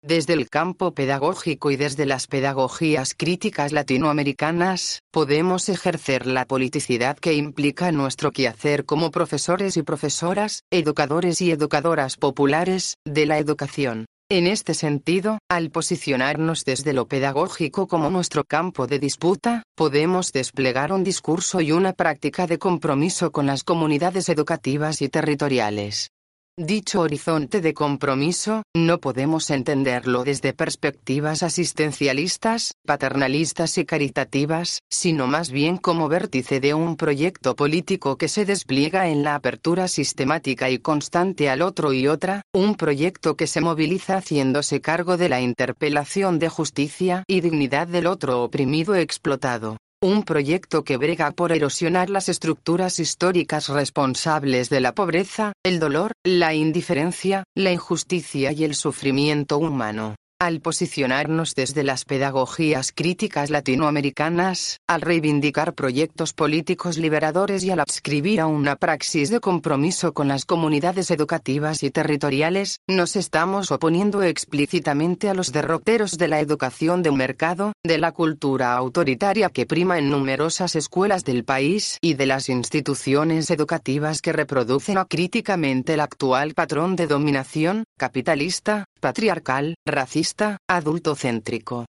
Desde 0.03 0.33
el 0.33 0.47
campo 0.47 0.93
pedagógico 0.93 1.71
y 1.71 1.75
desde 1.75 2.05
las 2.05 2.27
pedagogías 2.27 3.15
críticas 3.17 3.71
latinoamericanas, 3.71 5.01
podemos 5.11 5.69
ejercer 5.69 6.27
la 6.27 6.45
politicidad 6.45 7.17
que 7.17 7.33
implica 7.33 7.91
nuestro 7.91 8.31
quehacer 8.31 8.85
como 8.85 9.09
profesores 9.09 9.75
y 9.75 9.81
profesoras, 9.81 10.61
educadores 10.71 11.41
y 11.41 11.49
educadoras 11.49 12.15
populares, 12.15 12.97
de 13.05 13.25
la 13.25 13.39
educación. 13.39 14.05
En 14.29 14.45
este 14.45 14.75
sentido, 14.75 15.39
al 15.49 15.71
posicionarnos 15.71 16.63
desde 16.63 16.93
lo 16.93 17.07
pedagógico 17.07 17.87
como 17.87 18.11
nuestro 18.11 18.43
campo 18.43 18.85
de 18.85 18.99
disputa, 18.99 19.63
podemos 19.73 20.31
desplegar 20.31 20.91
un 20.91 21.03
discurso 21.03 21.59
y 21.59 21.71
una 21.71 21.93
práctica 21.93 22.45
de 22.45 22.59
compromiso 22.59 23.31
con 23.31 23.47
las 23.47 23.63
comunidades 23.63 24.29
educativas 24.29 25.01
y 25.01 25.09
territoriales. 25.09 26.11
Dicho 26.59 27.01
horizonte 27.01 27.61
de 27.61 27.75
compromiso, 27.75 28.63
no 28.75 28.99
podemos 28.99 29.51
entenderlo 29.51 30.23
desde 30.23 30.53
perspectivas 30.53 31.43
asistencialistas, 31.43 32.73
paternalistas 32.83 33.77
y 33.77 33.85
caritativas, 33.85 34.79
sino 34.89 35.27
más 35.27 35.51
bien 35.51 35.77
como 35.77 36.07
vértice 36.07 36.59
de 36.59 36.73
un 36.73 36.97
proyecto 36.97 37.55
político 37.55 38.17
que 38.17 38.27
se 38.27 38.43
despliega 38.43 39.07
en 39.07 39.21
la 39.21 39.35
apertura 39.35 39.87
sistemática 39.87 40.71
y 40.71 40.79
constante 40.79 41.47
al 41.47 41.61
otro 41.61 41.93
y 41.93 42.07
otra, 42.07 42.41
un 42.53 42.73
proyecto 42.73 43.37
que 43.37 43.45
se 43.45 43.61
moviliza 43.61 44.17
haciéndose 44.17 44.81
cargo 44.81 45.15
de 45.15 45.29
la 45.29 45.41
interpelación 45.41 46.39
de 46.39 46.49
justicia 46.49 47.23
y 47.27 47.41
dignidad 47.41 47.87
del 47.87 48.07
otro 48.07 48.41
oprimido 48.41 48.95
explotado. 48.95 49.77
Un 50.03 50.21
proyecto 50.21 50.83
que 50.83 50.95
brega 50.95 51.31
por 51.31 51.51
erosionar 51.51 52.11
las 52.11 52.29
estructuras 52.29 52.99
históricas 52.99 53.67
responsables 53.67 54.69
de 54.69 54.79
la 54.79 54.93
pobreza, 54.93 55.53
el 55.63 55.79
dolor, 55.79 56.11
la 56.23 56.53
indiferencia, 56.53 57.45
la 57.55 57.71
injusticia 57.71 58.51
y 58.51 58.63
el 58.63 58.75
sufrimiento 58.75 59.57
humano. 59.57 60.15
Al 60.39 60.61
posicionarnos 60.61 61.55
desde 61.55 61.83
las 61.83 62.05
pedagogías 62.05 62.91
críticas 62.93 63.49
latinoamericanas, 63.49 64.81
al 64.85 65.01
reivindicar 65.01 65.73
proyectos 65.73 66.33
políticos 66.33 66.99
liberadores 66.99 67.63
y 67.63 67.71
al 67.71 67.79
adscribir 67.79 68.41
a 68.41 68.45
una 68.45 68.75
praxis 68.75 69.31
de 69.31 69.39
compromiso 69.39 70.13
con 70.13 70.27
las 70.27 70.45
comunidades 70.45 71.09
educativas 71.09 71.81
y 71.81 71.89
territoriales, 71.89 72.81
nos 72.85 73.15
estamos 73.15 73.71
oponiendo 73.71 74.21
explícitamente 74.21 75.27
a 75.27 75.33
los 75.33 75.51
derroteros 75.51 76.19
de 76.19 76.27
la 76.27 76.39
educación 76.39 77.01
de 77.01 77.11
mercado, 77.13 77.73
de 77.83 77.97
la 77.97 78.11
cultura 78.11 78.75
autoritaria 78.75 79.49
que 79.49 79.65
prima 79.65 79.97
en 79.97 80.11
numerosas 80.11 80.75
escuelas 80.75 81.23
del 81.23 81.45
país 81.45 81.97
y 81.99 82.13
de 82.13 82.27
las 82.27 82.49
instituciones 82.49 83.49
educativas 83.49 84.21
que 84.21 84.33
reproducen 84.33 84.99
acríticamente 84.99 85.95
el 85.95 85.99
actual 85.99 86.53
patrón 86.53 86.95
de 86.95 87.07
dominación, 87.07 87.85
capitalista, 87.97 88.85
patriarcal, 88.97 89.75
racista, 89.85 90.57
adultocéntrico. 90.67 91.85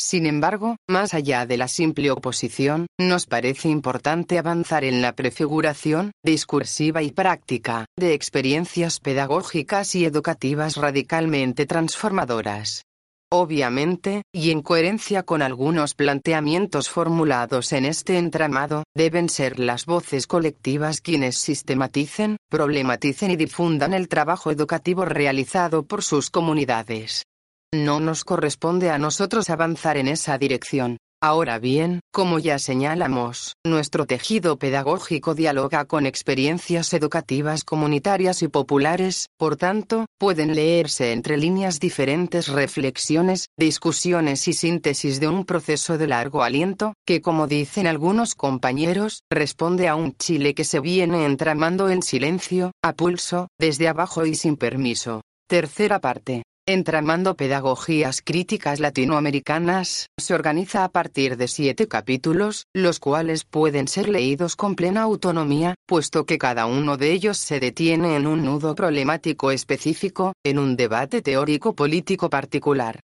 Sin 0.00 0.24
embargo, 0.24 0.76
más 0.88 1.12
allá 1.12 1.44
de 1.44 1.58
la 1.58 1.68
simple 1.68 2.10
oposición, 2.10 2.86
nos 2.98 3.26
parece 3.26 3.68
importante 3.68 4.38
avanzar 4.38 4.82
en 4.82 5.02
la 5.02 5.14
prefiguración, 5.14 6.12
discursiva 6.24 7.02
y 7.02 7.10
práctica, 7.10 7.84
de 7.98 8.14
experiencias 8.14 8.98
pedagógicas 8.98 9.94
y 9.94 10.06
educativas 10.06 10.76
radicalmente 10.76 11.66
transformadoras. 11.66 12.84
Obviamente, 13.32 14.22
y 14.32 14.50
en 14.50 14.60
coherencia 14.60 15.22
con 15.22 15.40
algunos 15.40 15.94
planteamientos 15.94 16.88
formulados 16.88 17.72
en 17.72 17.84
este 17.84 18.18
entramado, 18.18 18.82
deben 18.92 19.28
ser 19.28 19.60
las 19.60 19.86
voces 19.86 20.26
colectivas 20.26 21.00
quienes 21.00 21.38
sistematicen, 21.38 22.38
problematicen 22.50 23.30
y 23.30 23.36
difundan 23.36 23.94
el 23.94 24.08
trabajo 24.08 24.50
educativo 24.50 25.04
realizado 25.04 25.84
por 25.84 26.02
sus 26.02 26.28
comunidades. 26.28 27.24
No 27.72 28.00
nos 28.00 28.24
corresponde 28.24 28.90
a 28.90 28.98
nosotros 28.98 29.48
avanzar 29.48 29.96
en 29.96 30.08
esa 30.08 30.36
dirección, 30.36 30.96
Ahora 31.22 31.58
bien, 31.58 32.00
como 32.14 32.38
ya 32.38 32.58
señalamos, 32.58 33.56
nuestro 33.62 34.06
tejido 34.06 34.58
pedagógico 34.58 35.34
dialoga 35.34 35.84
con 35.84 36.06
experiencias 36.06 36.94
educativas 36.94 37.62
comunitarias 37.62 38.42
y 38.42 38.48
populares, 38.48 39.26
por 39.38 39.56
tanto, 39.56 40.06
pueden 40.18 40.54
leerse 40.54 41.12
entre 41.12 41.36
líneas 41.36 41.78
diferentes 41.78 42.48
reflexiones, 42.48 43.48
discusiones 43.58 44.48
y 44.48 44.54
síntesis 44.54 45.20
de 45.20 45.28
un 45.28 45.44
proceso 45.44 45.98
de 45.98 46.06
largo 46.06 46.42
aliento, 46.42 46.94
que 47.06 47.20
como 47.20 47.46
dicen 47.46 47.86
algunos 47.86 48.34
compañeros, 48.34 49.20
responde 49.30 49.88
a 49.88 49.96
un 49.96 50.16
Chile 50.16 50.54
que 50.54 50.64
se 50.64 50.80
viene 50.80 51.26
entramando 51.26 51.90
en 51.90 52.02
silencio, 52.02 52.72
a 52.82 52.94
pulso, 52.94 53.48
desde 53.58 53.88
abajo 53.88 54.24
y 54.24 54.36
sin 54.36 54.56
permiso. 54.56 55.20
Tercera 55.46 56.00
parte. 56.00 56.44
Entramando 56.72 57.34
Pedagogías 57.34 58.22
Críticas 58.24 58.78
Latinoamericanas, 58.78 60.06
se 60.16 60.34
organiza 60.34 60.84
a 60.84 60.88
partir 60.88 61.36
de 61.36 61.48
siete 61.48 61.88
capítulos, 61.88 62.68
los 62.72 63.00
cuales 63.00 63.42
pueden 63.44 63.88
ser 63.88 64.08
leídos 64.08 64.54
con 64.54 64.76
plena 64.76 65.02
autonomía, 65.02 65.74
puesto 65.84 66.26
que 66.26 66.38
cada 66.38 66.66
uno 66.66 66.96
de 66.96 67.10
ellos 67.10 67.38
se 67.38 67.58
detiene 67.58 68.14
en 68.14 68.28
un 68.28 68.44
nudo 68.44 68.76
problemático 68.76 69.50
específico, 69.50 70.32
en 70.44 70.60
un 70.60 70.76
debate 70.76 71.22
teórico 71.22 71.74
político 71.74 72.30
particular. 72.30 73.00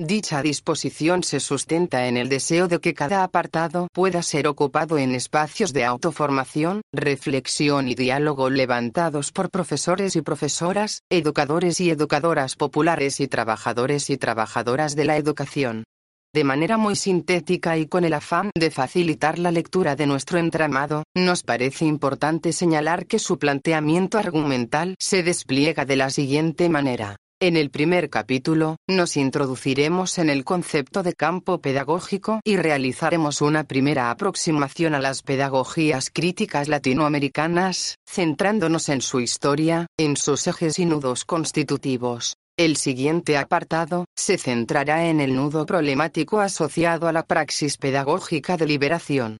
Dicha 0.00 0.42
disposición 0.42 1.24
se 1.24 1.40
sustenta 1.40 2.06
en 2.06 2.16
el 2.16 2.28
deseo 2.28 2.68
de 2.68 2.78
que 2.78 2.94
cada 2.94 3.24
apartado 3.24 3.88
pueda 3.92 4.22
ser 4.22 4.46
ocupado 4.46 4.96
en 4.96 5.12
espacios 5.12 5.72
de 5.72 5.84
autoformación, 5.84 6.82
reflexión 6.92 7.88
y 7.88 7.96
diálogo 7.96 8.48
levantados 8.48 9.32
por 9.32 9.50
profesores 9.50 10.14
y 10.14 10.22
profesoras, 10.22 11.02
educadores 11.10 11.80
y 11.80 11.90
educadoras 11.90 12.54
populares 12.54 13.18
y 13.18 13.26
trabajadores 13.26 14.08
y 14.08 14.16
trabajadoras 14.18 14.94
de 14.94 15.04
la 15.04 15.16
educación. 15.16 15.82
De 16.32 16.44
manera 16.44 16.76
muy 16.76 16.94
sintética 16.94 17.76
y 17.76 17.86
con 17.86 18.04
el 18.04 18.12
afán 18.12 18.52
de 18.54 18.70
facilitar 18.70 19.40
la 19.40 19.50
lectura 19.50 19.96
de 19.96 20.06
nuestro 20.06 20.38
entramado, 20.38 21.02
nos 21.16 21.42
parece 21.42 21.86
importante 21.86 22.52
señalar 22.52 23.06
que 23.06 23.18
su 23.18 23.40
planteamiento 23.40 24.16
argumental 24.16 24.94
se 25.00 25.24
despliega 25.24 25.84
de 25.84 25.96
la 25.96 26.10
siguiente 26.10 26.68
manera. 26.68 27.16
En 27.40 27.56
el 27.56 27.70
primer 27.70 28.10
capítulo, 28.10 28.78
nos 28.88 29.16
introduciremos 29.16 30.18
en 30.18 30.28
el 30.28 30.42
concepto 30.44 31.04
de 31.04 31.12
campo 31.12 31.60
pedagógico 31.60 32.40
y 32.42 32.56
realizaremos 32.56 33.42
una 33.42 33.62
primera 33.62 34.10
aproximación 34.10 34.92
a 34.96 34.98
las 34.98 35.22
pedagogías 35.22 36.10
críticas 36.12 36.66
latinoamericanas, 36.66 37.94
centrándonos 38.08 38.88
en 38.88 39.02
su 39.02 39.20
historia, 39.20 39.86
en 39.96 40.16
sus 40.16 40.48
ejes 40.48 40.80
y 40.80 40.84
nudos 40.84 41.24
constitutivos. 41.24 42.34
El 42.56 42.76
siguiente 42.76 43.36
apartado, 43.36 44.06
se 44.16 44.36
centrará 44.36 45.06
en 45.06 45.20
el 45.20 45.36
nudo 45.36 45.64
problemático 45.64 46.40
asociado 46.40 47.06
a 47.06 47.12
la 47.12 47.22
praxis 47.22 47.76
pedagógica 47.76 48.56
de 48.56 48.66
liberación. 48.66 49.38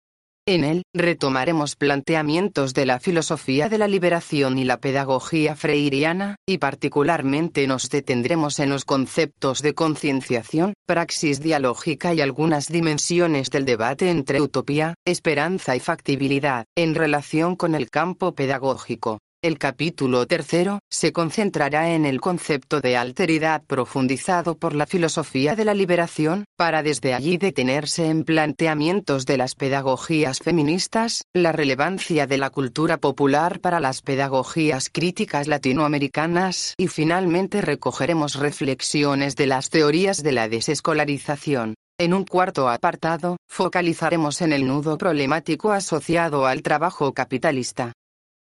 En 0.48 0.64
él, 0.64 0.84
retomaremos 0.94 1.76
planteamientos 1.76 2.72
de 2.72 2.86
la 2.86 3.00
filosofía 3.00 3.68
de 3.68 3.76
la 3.76 3.86
liberación 3.86 4.58
y 4.58 4.64
la 4.64 4.80
pedagogía 4.80 5.54
freiriana, 5.54 6.36
y 6.46 6.56
particularmente 6.56 7.66
nos 7.66 7.90
detendremos 7.90 8.58
en 8.58 8.70
los 8.70 8.86
conceptos 8.86 9.60
de 9.60 9.74
concienciación, 9.74 10.72
praxis 10.86 11.42
dialógica 11.42 12.14
y 12.14 12.22
algunas 12.22 12.68
dimensiones 12.68 13.50
del 13.50 13.66
debate 13.66 14.08
entre 14.08 14.40
utopía, 14.40 14.94
esperanza 15.04 15.76
y 15.76 15.80
factibilidad, 15.80 16.64
en 16.74 16.94
relación 16.94 17.54
con 17.54 17.74
el 17.74 17.90
campo 17.90 18.34
pedagógico. 18.34 19.18
El 19.40 19.56
capítulo 19.56 20.26
tercero 20.26 20.80
se 20.90 21.12
concentrará 21.12 21.94
en 21.94 22.06
el 22.06 22.20
concepto 22.20 22.80
de 22.80 22.96
alteridad 22.96 23.62
profundizado 23.62 24.56
por 24.56 24.74
la 24.74 24.84
filosofía 24.84 25.54
de 25.54 25.64
la 25.64 25.74
liberación, 25.74 26.44
para 26.56 26.82
desde 26.82 27.14
allí 27.14 27.36
detenerse 27.36 28.06
en 28.06 28.24
planteamientos 28.24 29.26
de 29.26 29.36
las 29.36 29.54
pedagogías 29.54 30.40
feministas, 30.40 31.22
la 31.32 31.52
relevancia 31.52 32.26
de 32.26 32.36
la 32.36 32.50
cultura 32.50 32.96
popular 32.96 33.60
para 33.60 33.78
las 33.78 34.02
pedagogías 34.02 34.90
críticas 34.92 35.46
latinoamericanas 35.46 36.74
y 36.76 36.88
finalmente 36.88 37.60
recogeremos 37.60 38.34
reflexiones 38.34 39.36
de 39.36 39.46
las 39.46 39.70
teorías 39.70 40.24
de 40.24 40.32
la 40.32 40.48
desescolarización. 40.48 41.74
En 42.00 42.12
un 42.12 42.24
cuarto 42.24 42.68
apartado, 42.68 43.36
focalizaremos 43.48 44.40
en 44.40 44.52
el 44.52 44.66
nudo 44.66 44.98
problemático 44.98 45.70
asociado 45.70 46.46
al 46.46 46.62
trabajo 46.62 47.12
capitalista. 47.12 47.92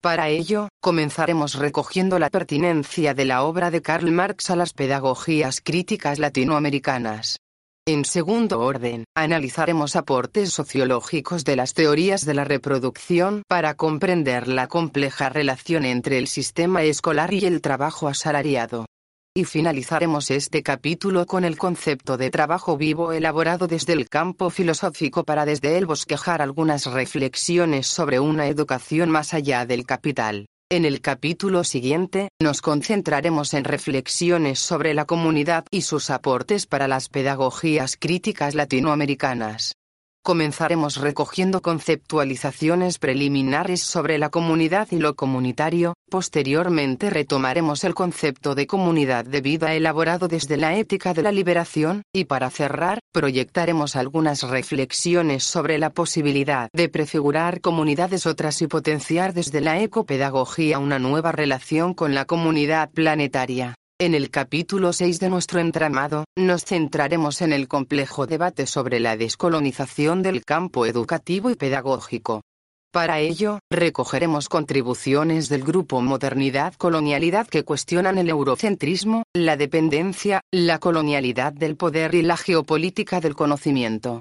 Para 0.07 0.29
ello, 0.29 0.69
comenzaremos 0.81 1.57
recogiendo 1.57 2.21
la 2.21 2.31
pertinencia 2.31 3.13
de 3.13 3.25
la 3.25 3.43
obra 3.43 3.73
de 3.73 3.83
Karl 3.83 4.13
Marx 4.13 4.51
a 4.51 4.55
las 4.55 4.73
pedagogías 4.73 5.61
críticas 5.61 6.21
latinoamericanas. 6.21 7.39
En 7.89 8.05
segundo 8.05 8.61
orden, 8.61 9.03
analizaremos 9.17 9.97
aportes 9.97 10.51
sociológicos 10.53 11.45
de 11.45 11.57
las 11.57 11.75
teorías 11.75 12.25
de 12.25 12.35
la 12.35 12.45
reproducción 12.45 13.43
para 13.49 13.75
comprender 13.75 14.47
la 14.47 14.69
compleja 14.69 15.29
relación 15.29 15.85
entre 15.85 16.19
el 16.19 16.29
sistema 16.29 16.85
escolar 16.85 17.35
y 17.35 17.45
el 17.45 17.61
trabajo 17.61 18.07
asalariado. 18.07 18.87
Y 19.37 19.45
finalizaremos 19.45 20.31
este 20.31 20.63
capítulo 20.63 21.27
con 21.27 21.45
el 21.45 21.59
concepto 21.59 22.17
de 22.17 22.31
trabajo 22.31 22.79
vivo 22.79 23.13
elaborado 23.13 23.67
desde 23.67 23.93
el 23.93 24.09
campo 24.09 24.49
filosófico 24.49 25.25
para 25.25 25.45
desde 25.45 25.77
él 25.77 25.85
bosquejar 25.85 26.41
algunas 26.41 26.87
reflexiones 26.87 27.87
sobre 27.87 28.19
una 28.19 28.47
educación 28.47 29.11
más 29.11 29.35
allá 29.35 29.67
del 29.67 29.85
capital. 29.85 30.47
En 30.71 30.87
el 30.87 31.03
capítulo 31.03 31.65
siguiente, 31.65 32.31
nos 32.41 32.63
concentraremos 32.63 33.53
en 33.53 33.65
reflexiones 33.65 34.59
sobre 34.59 34.95
la 34.95 35.05
comunidad 35.05 35.67
y 35.71 35.83
sus 35.83 36.09
aportes 36.09 36.65
para 36.65 36.89
las 36.89 37.11
pedagogías 37.11 37.99
críticas 37.99 38.55
latinoamericanas 38.55 39.75
comenzaremos 40.27 40.97
recogiendo 40.97 41.63
conceptualizaciones 41.63 42.99
preliminares 42.99 43.81
sobre 43.81 44.19
la 44.19 44.29
comunidad 44.29 44.89
y 44.91 44.99
lo 44.99 45.15
comunitario, 45.15 45.95
posteriormente 46.11 47.11
retomaremos 47.11 47.85
el 47.85 47.95
concepto 47.95 48.57
de 48.57 48.67
comunidad 48.67 49.25
de 49.25 49.41
vida 49.41 49.75
elaborado 49.75 50.27
desde 50.27 50.57
la 50.57 50.75
ética 50.75 51.15
de 51.15 51.23
la 51.23 51.31
liberación, 51.31 52.03
y 52.13 52.25
para 52.25 52.51
cerrar, 52.51 52.99
proyectaremos 53.13 53.95
algunas 53.95 54.43
reflexiones 54.43 55.45
sobre 55.45 55.79
la 55.79 55.91
posibilidad 55.91 56.71
de 56.73 56.89
prefigurar 56.89 57.61
comunidades 57.61 58.27
otras 58.27 58.61
y 58.63 58.67
potenciar 58.67 59.33
desde 59.33 59.61
la 59.61 59.81
ecopedagogía 59.81 60.81
una 60.81 60.99
nueva 60.99 61.31
relación 61.31 61.95
con 61.95 62.17
la 62.17 62.25
comunidad 62.25 62.91
planetaria. 62.91 63.77
En 63.99 64.15
el 64.15 64.29
capítulo 64.29 64.93
6 64.93 65.21
de 65.21 65.31
nuestro 65.31 65.59
entramado, 65.59 66.27
nos 66.37 66.67
centraremos 66.67 67.41
en 67.41 67.55
el 67.55 67.67
complejo 67.67 68.27
debate 68.27 68.67
sobre 68.67 69.01
la 69.01 69.17
descolonización 69.17 70.23
del 70.23 70.45
campo 70.45 70.85
educativo 70.85 71.49
y 71.49 71.55
pedagógico. 71.55 72.43
Para 72.93 73.21
ello, 73.21 73.61
recogeremos 73.71 74.51
contribuciones 74.51 75.49
del 75.49 75.65
grupo 75.65 76.03
Modernidad-Colonialidad 76.03 77.47
que 77.47 77.65
cuestionan 77.65 78.19
el 78.19 78.29
eurocentrismo, 78.29 79.23
la 79.35 79.57
dependencia, 79.57 80.43
la 80.53 80.79
colonialidad 80.79 81.55
del 81.55 81.77
poder 81.77 82.15
y 82.15 82.21
la 82.21 82.37
geopolítica 82.37 83.21
del 83.21 83.35
conocimiento. 83.35 84.21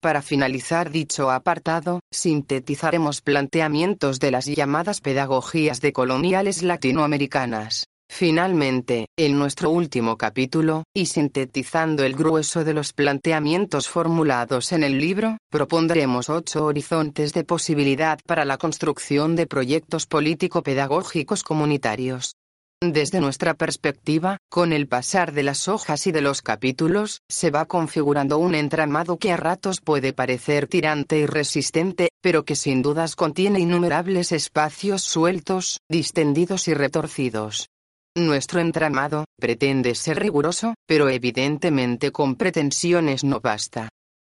Para 0.00 0.22
finalizar 0.22 0.92
dicho 0.92 1.32
apartado, 1.32 1.98
sintetizaremos 2.12 3.22
planteamientos 3.22 4.20
de 4.20 4.30
las 4.30 4.46
llamadas 4.46 5.00
pedagogías 5.00 5.80
decoloniales 5.80 6.62
latinoamericanas. 6.62 7.86
Finalmente, 8.08 9.08
en 9.18 9.38
nuestro 9.38 9.70
último 9.70 10.16
capítulo, 10.16 10.84
y 10.94 11.06
sintetizando 11.06 12.04
el 12.04 12.14
grueso 12.14 12.64
de 12.64 12.72
los 12.72 12.92
planteamientos 12.92 13.88
formulados 13.88 14.72
en 14.72 14.84
el 14.84 14.98
libro, 14.98 15.36
propondremos 15.50 16.30
ocho 16.30 16.64
horizontes 16.64 17.32
de 17.34 17.44
posibilidad 17.44 18.18
para 18.26 18.44
la 18.44 18.56
construcción 18.56 19.36
de 19.36 19.46
proyectos 19.46 20.06
político-pedagógicos 20.06 21.42
comunitarios. 21.42 22.36
Desde 22.82 23.20
nuestra 23.20 23.54
perspectiva, 23.54 24.36
con 24.50 24.72
el 24.72 24.86
pasar 24.86 25.32
de 25.32 25.42
las 25.42 25.66
hojas 25.66 26.06
y 26.06 26.12
de 26.12 26.20
los 26.20 26.42
capítulos, 26.42 27.22
se 27.28 27.50
va 27.50 27.64
configurando 27.64 28.38
un 28.38 28.54
entramado 28.54 29.18
que 29.18 29.32
a 29.32 29.36
ratos 29.36 29.80
puede 29.80 30.12
parecer 30.12 30.66
tirante 30.68 31.18
y 31.18 31.26
resistente, 31.26 32.10
pero 32.20 32.44
que 32.44 32.54
sin 32.54 32.82
dudas 32.82 33.16
contiene 33.16 33.60
innumerables 33.60 34.30
espacios 34.30 35.02
sueltos, 35.02 35.80
distendidos 35.88 36.68
y 36.68 36.74
retorcidos. 36.74 37.68
Nuestro 38.16 38.60
entramado, 38.60 39.26
pretende 39.38 39.94
ser 39.94 40.18
riguroso, 40.18 40.74
pero 40.86 41.10
evidentemente 41.10 42.12
con 42.12 42.36
pretensiones 42.36 43.24
no 43.24 43.40
basta. 43.40 43.90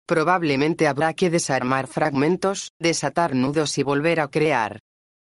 Probablemente 0.08 0.88
habrá 0.88 1.14
que 1.14 1.30
desarmar 1.30 1.88
fragmentos, 1.88 2.72
desatar 2.80 3.36
nudos 3.36 3.78
y 3.78 3.84
volver 3.84 4.22
a 4.22 4.30
crear. 4.30 4.80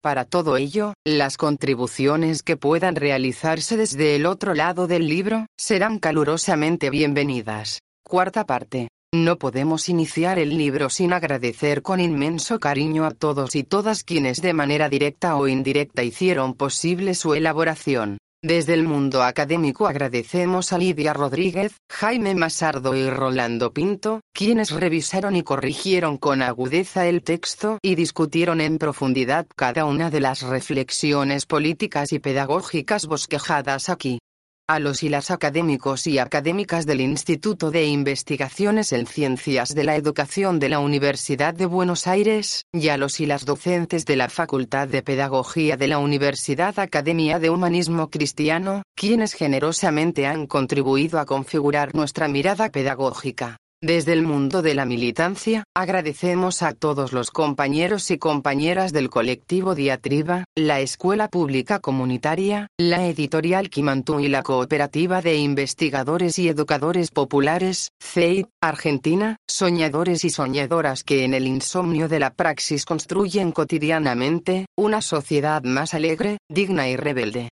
Para 0.01 0.23
todo 0.23 0.55
ello, 0.55 0.93
las 1.05 1.35
contribuciones 1.35 2.43
que 2.43 2.55
puedan 2.55 2.95
realizarse 2.95 3.75
desde 3.75 4.15
el 4.15 4.25
otro 4.25 4.53
lado 4.53 4.87
del 4.87 5.09
libro, 5.09 5.47
serán 5.59 5.99
calurosamente 5.99 6.89
bienvenidas. 6.89 7.79
Cuarta 8.05 8.45
parte. 8.45 8.87
No 9.13 9.37
podemos 9.37 9.89
iniciar 9.89 10.39
el 10.39 10.57
libro 10.57 10.89
sin 10.89 11.11
agradecer 11.11 11.81
con 11.81 11.99
inmenso 11.99 12.61
cariño 12.61 13.03
a 13.03 13.11
todos 13.11 13.53
y 13.55 13.63
todas 13.63 14.05
quienes 14.05 14.41
de 14.41 14.53
manera 14.53 14.87
directa 14.87 15.35
o 15.35 15.49
indirecta 15.49 16.03
hicieron 16.03 16.53
posible 16.53 17.15
su 17.15 17.33
elaboración. 17.33 18.17
Desde 18.45 18.75
el 18.75 18.83
mundo 18.83 19.23
académico 19.23 19.87
agradecemos 19.87 20.71
a 20.71 20.77
Lidia 20.77 21.13
Rodríguez, 21.13 21.81
Jaime 21.89 22.35
Masardo 22.35 22.95
y 22.95 23.09
Rolando 23.09 23.73
Pinto, 23.73 24.21
quienes 24.35 24.69
revisaron 24.69 25.35
y 25.35 25.41
corrigieron 25.41 26.19
con 26.19 26.43
agudeza 26.43 27.07
el 27.07 27.23
texto 27.23 27.79
y 27.81 27.95
discutieron 27.95 28.61
en 28.61 28.77
profundidad 28.77 29.47
cada 29.55 29.85
una 29.85 30.11
de 30.11 30.19
las 30.19 30.43
reflexiones 30.43 31.47
políticas 31.47 32.13
y 32.13 32.19
pedagógicas 32.19 33.07
bosquejadas 33.07 33.89
aquí 33.89 34.19
a 34.67 34.79
los 34.79 35.03
y 35.03 35.09
las 35.09 35.29
académicos 35.29 36.07
y 36.07 36.17
académicas 36.17 36.87
del 36.87 37.01
Instituto 37.01 37.69
de 37.69 37.85
Investigaciones 37.85 38.93
en 38.93 39.05
Ciencias 39.05 39.75
de 39.75 39.83
la 39.83 39.95
Educación 39.95 40.57
de 40.57 40.69
la 40.69 40.79
Universidad 40.79 41.53
de 41.53 41.67
Buenos 41.67 42.07
Aires, 42.07 42.65
y 42.73 42.89
a 42.89 42.97
los 42.97 43.19
y 43.19 43.27
las 43.27 43.45
docentes 43.45 44.05
de 44.05 44.15
la 44.15 44.27
Facultad 44.27 44.87
de 44.87 45.03
Pedagogía 45.03 45.77
de 45.77 45.87
la 45.87 45.99
Universidad 45.99 46.79
Academia 46.79 47.37
de 47.37 47.51
Humanismo 47.51 48.09
Cristiano, 48.09 48.81
quienes 48.95 49.33
generosamente 49.33 50.25
han 50.25 50.47
contribuido 50.47 51.19
a 51.19 51.25
configurar 51.25 51.93
nuestra 51.93 52.27
mirada 52.27 52.69
pedagógica. 52.69 53.57
Desde 53.81 54.13
el 54.13 54.23
mundo 54.23 54.61
de 54.61 54.73
la 54.73 54.85
militancia, 54.85 55.65
agradecemos 55.75 56.63
a 56.63 56.73
todos 56.73 57.11
los 57.11 57.29
compañeros 57.29 58.09
y 58.09 58.17
compañeras 58.17 58.93
del 58.93 59.09
colectivo 59.09 59.75
Diatriba, 59.75 60.45
la 60.55 60.79
Escuela 60.79 61.27
Pública 61.27 61.79
Comunitaria, 61.79 62.67
la 62.79 63.05
Editorial 63.05 63.69
Quimantú 63.69 64.21
y 64.21 64.29
la 64.29 64.43
Cooperativa 64.43 65.21
de 65.21 65.35
Investigadores 65.35 66.39
y 66.39 66.47
Educadores 66.47 67.11
Populares, 67.11 67.91
CEIP, 68.01 68.47
Argentina, 68.61 69.37
soñadores 69.45 70.23
y 70.23 70.29
soñadoras 70.29 71.03
que 71.03 71.25
en 71.25 71.33
el 71.33 71.45
insomnio 71.45 72.07
de 72.07 72.19
la 72.19 72.33
praxis 72.33 72.85
construyen 72.85 73.51
cotidianamente, 73.51 74.67
una 74.77 75.01
sociedad 75.01 75.61
más 75.63 75.93
alegre, 75.93 76.37
digna 76.49 76.87
y 76.87 76.95
rebelde 76.95 77.49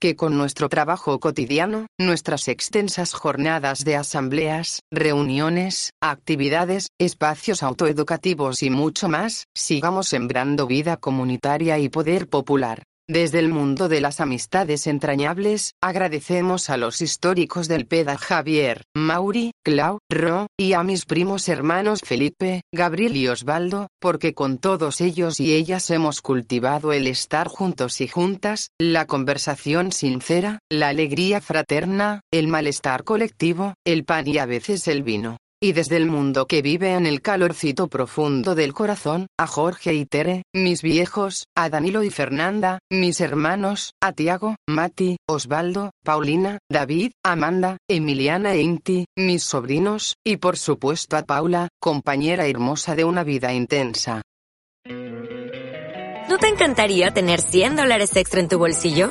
que 0.00 0.16
con 0.16 0.36
nuestro 0.36 0.68
trabajo 0.68 1.18
cotidiano, 1.20 1.86
nuestras 1.98 2.48
extensas 2.48 3.12
jornadas 3.12 3.84
de 3.84 3.96
asambleas, 3.96 4.80
reuniones, 4.90 5.92
actividades, 6.00 6.88
espacios 6.98 7.62
autoeducativos 7.62 8.62
y 8.62 8.70
mucho 8.70 9.08
más, 9.08 9.44
sigamos 9.54 10.08
sembrando 10.08 10.66
vida 10.66 10.96
comunitaria 10.96 11.78
y 11.78 11.88
poder 11.88 12.28
popular. 12.28 12.82
Desde 13.08 13.38
el 13.38 13.50
mundo 13.50 13.88
de 13.88 14.00
las 14.00 14.20
amistades 14.20 14.88
entrañables, 14.88 15.74
agradecemos 15.80 16.68
a 16.70 16.76
los 16.76 17.00
históricos 17.00 17.68
del 17.68 17.86
PEDA 17.86 18.18
Javier, 18.18 18.82
Mauri, 18.96 19.52
Clau, 19.64 20.00
Ro, 20.10 20.48
y 20.58 20.72
a 20.72 20.82
mis 20.82 21.04
primos 21.04 21.48
hermanos 21.48 22.00
Felipe, 22.04 22.62
Gabriel 22.72 23.16
y 23.16 23.28
Osvaldo, 23.28 23.86
porque 24.00 24.34
con 24.34 24.58
todos 24.58 25.00
ellos 25.00 25.38
y 25.38 25.54
ellas 25.54 25.88
hemos 25.90 26.20
cultivado 26.20 26.92
el 26.92 27.06
estar 27.06 27.46
juntos 27.46 28.00
y 28.00 28.08
juntas, 28.08 28.70
la 28.76 29.06
conversación 29.06 29.92
sincera, 29.92 30.58
la 30.68 30.88
alegría 30.88 31.40
fraterna, 31.40 32.22
el 32.32 32.48
malestar 32.48 33.04
colectivo, 33.04 33.74
el 33.84 34.04
pan 34.04 34.26
y 34.26 34.38
a 34.38 34.46
veces 34.46 34.88
el 34.88 35.04
vino 35.04 35.36
y 35.60 35.72
desde 35.72 35.96
el 35.96 36.06
mundo 36.06 36.46
que 36.46 36.62
vive 36.62 36.92
en 36.92 37.06
el 37.06 37.22
calorcito 37.22 37.88
profundo 37.88 38.54
del 38.54 38.74
corazón, 38.74 39.26
a 39.38 39.46
Jorge 39.46 39.94
y 39.94 40.04
Tere, 40.04 40.42
mis 40.54 40.82
viejos, 40.82 41.46
a 41.56 41.68
Danilo 41.68 42.02
y 42.02 42.10
Fernanda, 42.10 42.80
mis 42.90 43.20
hermanos, 43.20 43.92
a 44.02 44.12
Tiago, 44.12 44.56
Mati, 44.68 45.16
Osvaldo, 45.28 45.92
Paulina, 46.04 46.58
David, 46.70 47.12
Amanda, 47.24 47.78
Emiliana 47.88 48.54
e 48.54 48.60
Inti, 48.60 49.06
mis 49.16 49.42
sobrinos, 49.42 50.14
y 50.24 50.36
por 50.36 50.56
supuesto 50.58 51.16
a 51.16 51.22
Paula, 51.22 51.68
compañera 51.80 52.46
hermosa 52.46 52.94
de 52.94 53.04
una 53.04 53.24
vida 53.24 53.52
intensa. 53.52 54.22
¿No 56.28 56.38
te 56.38 56.48
encantaría 56.48 57.12
tener 57.12 57.40
100 57.40 57.76
dólares 57.76 58.14
extra 58.16 58.40
en 58.40 58.48
tu 58.48 58.58
bolsillo? 58.58 59.10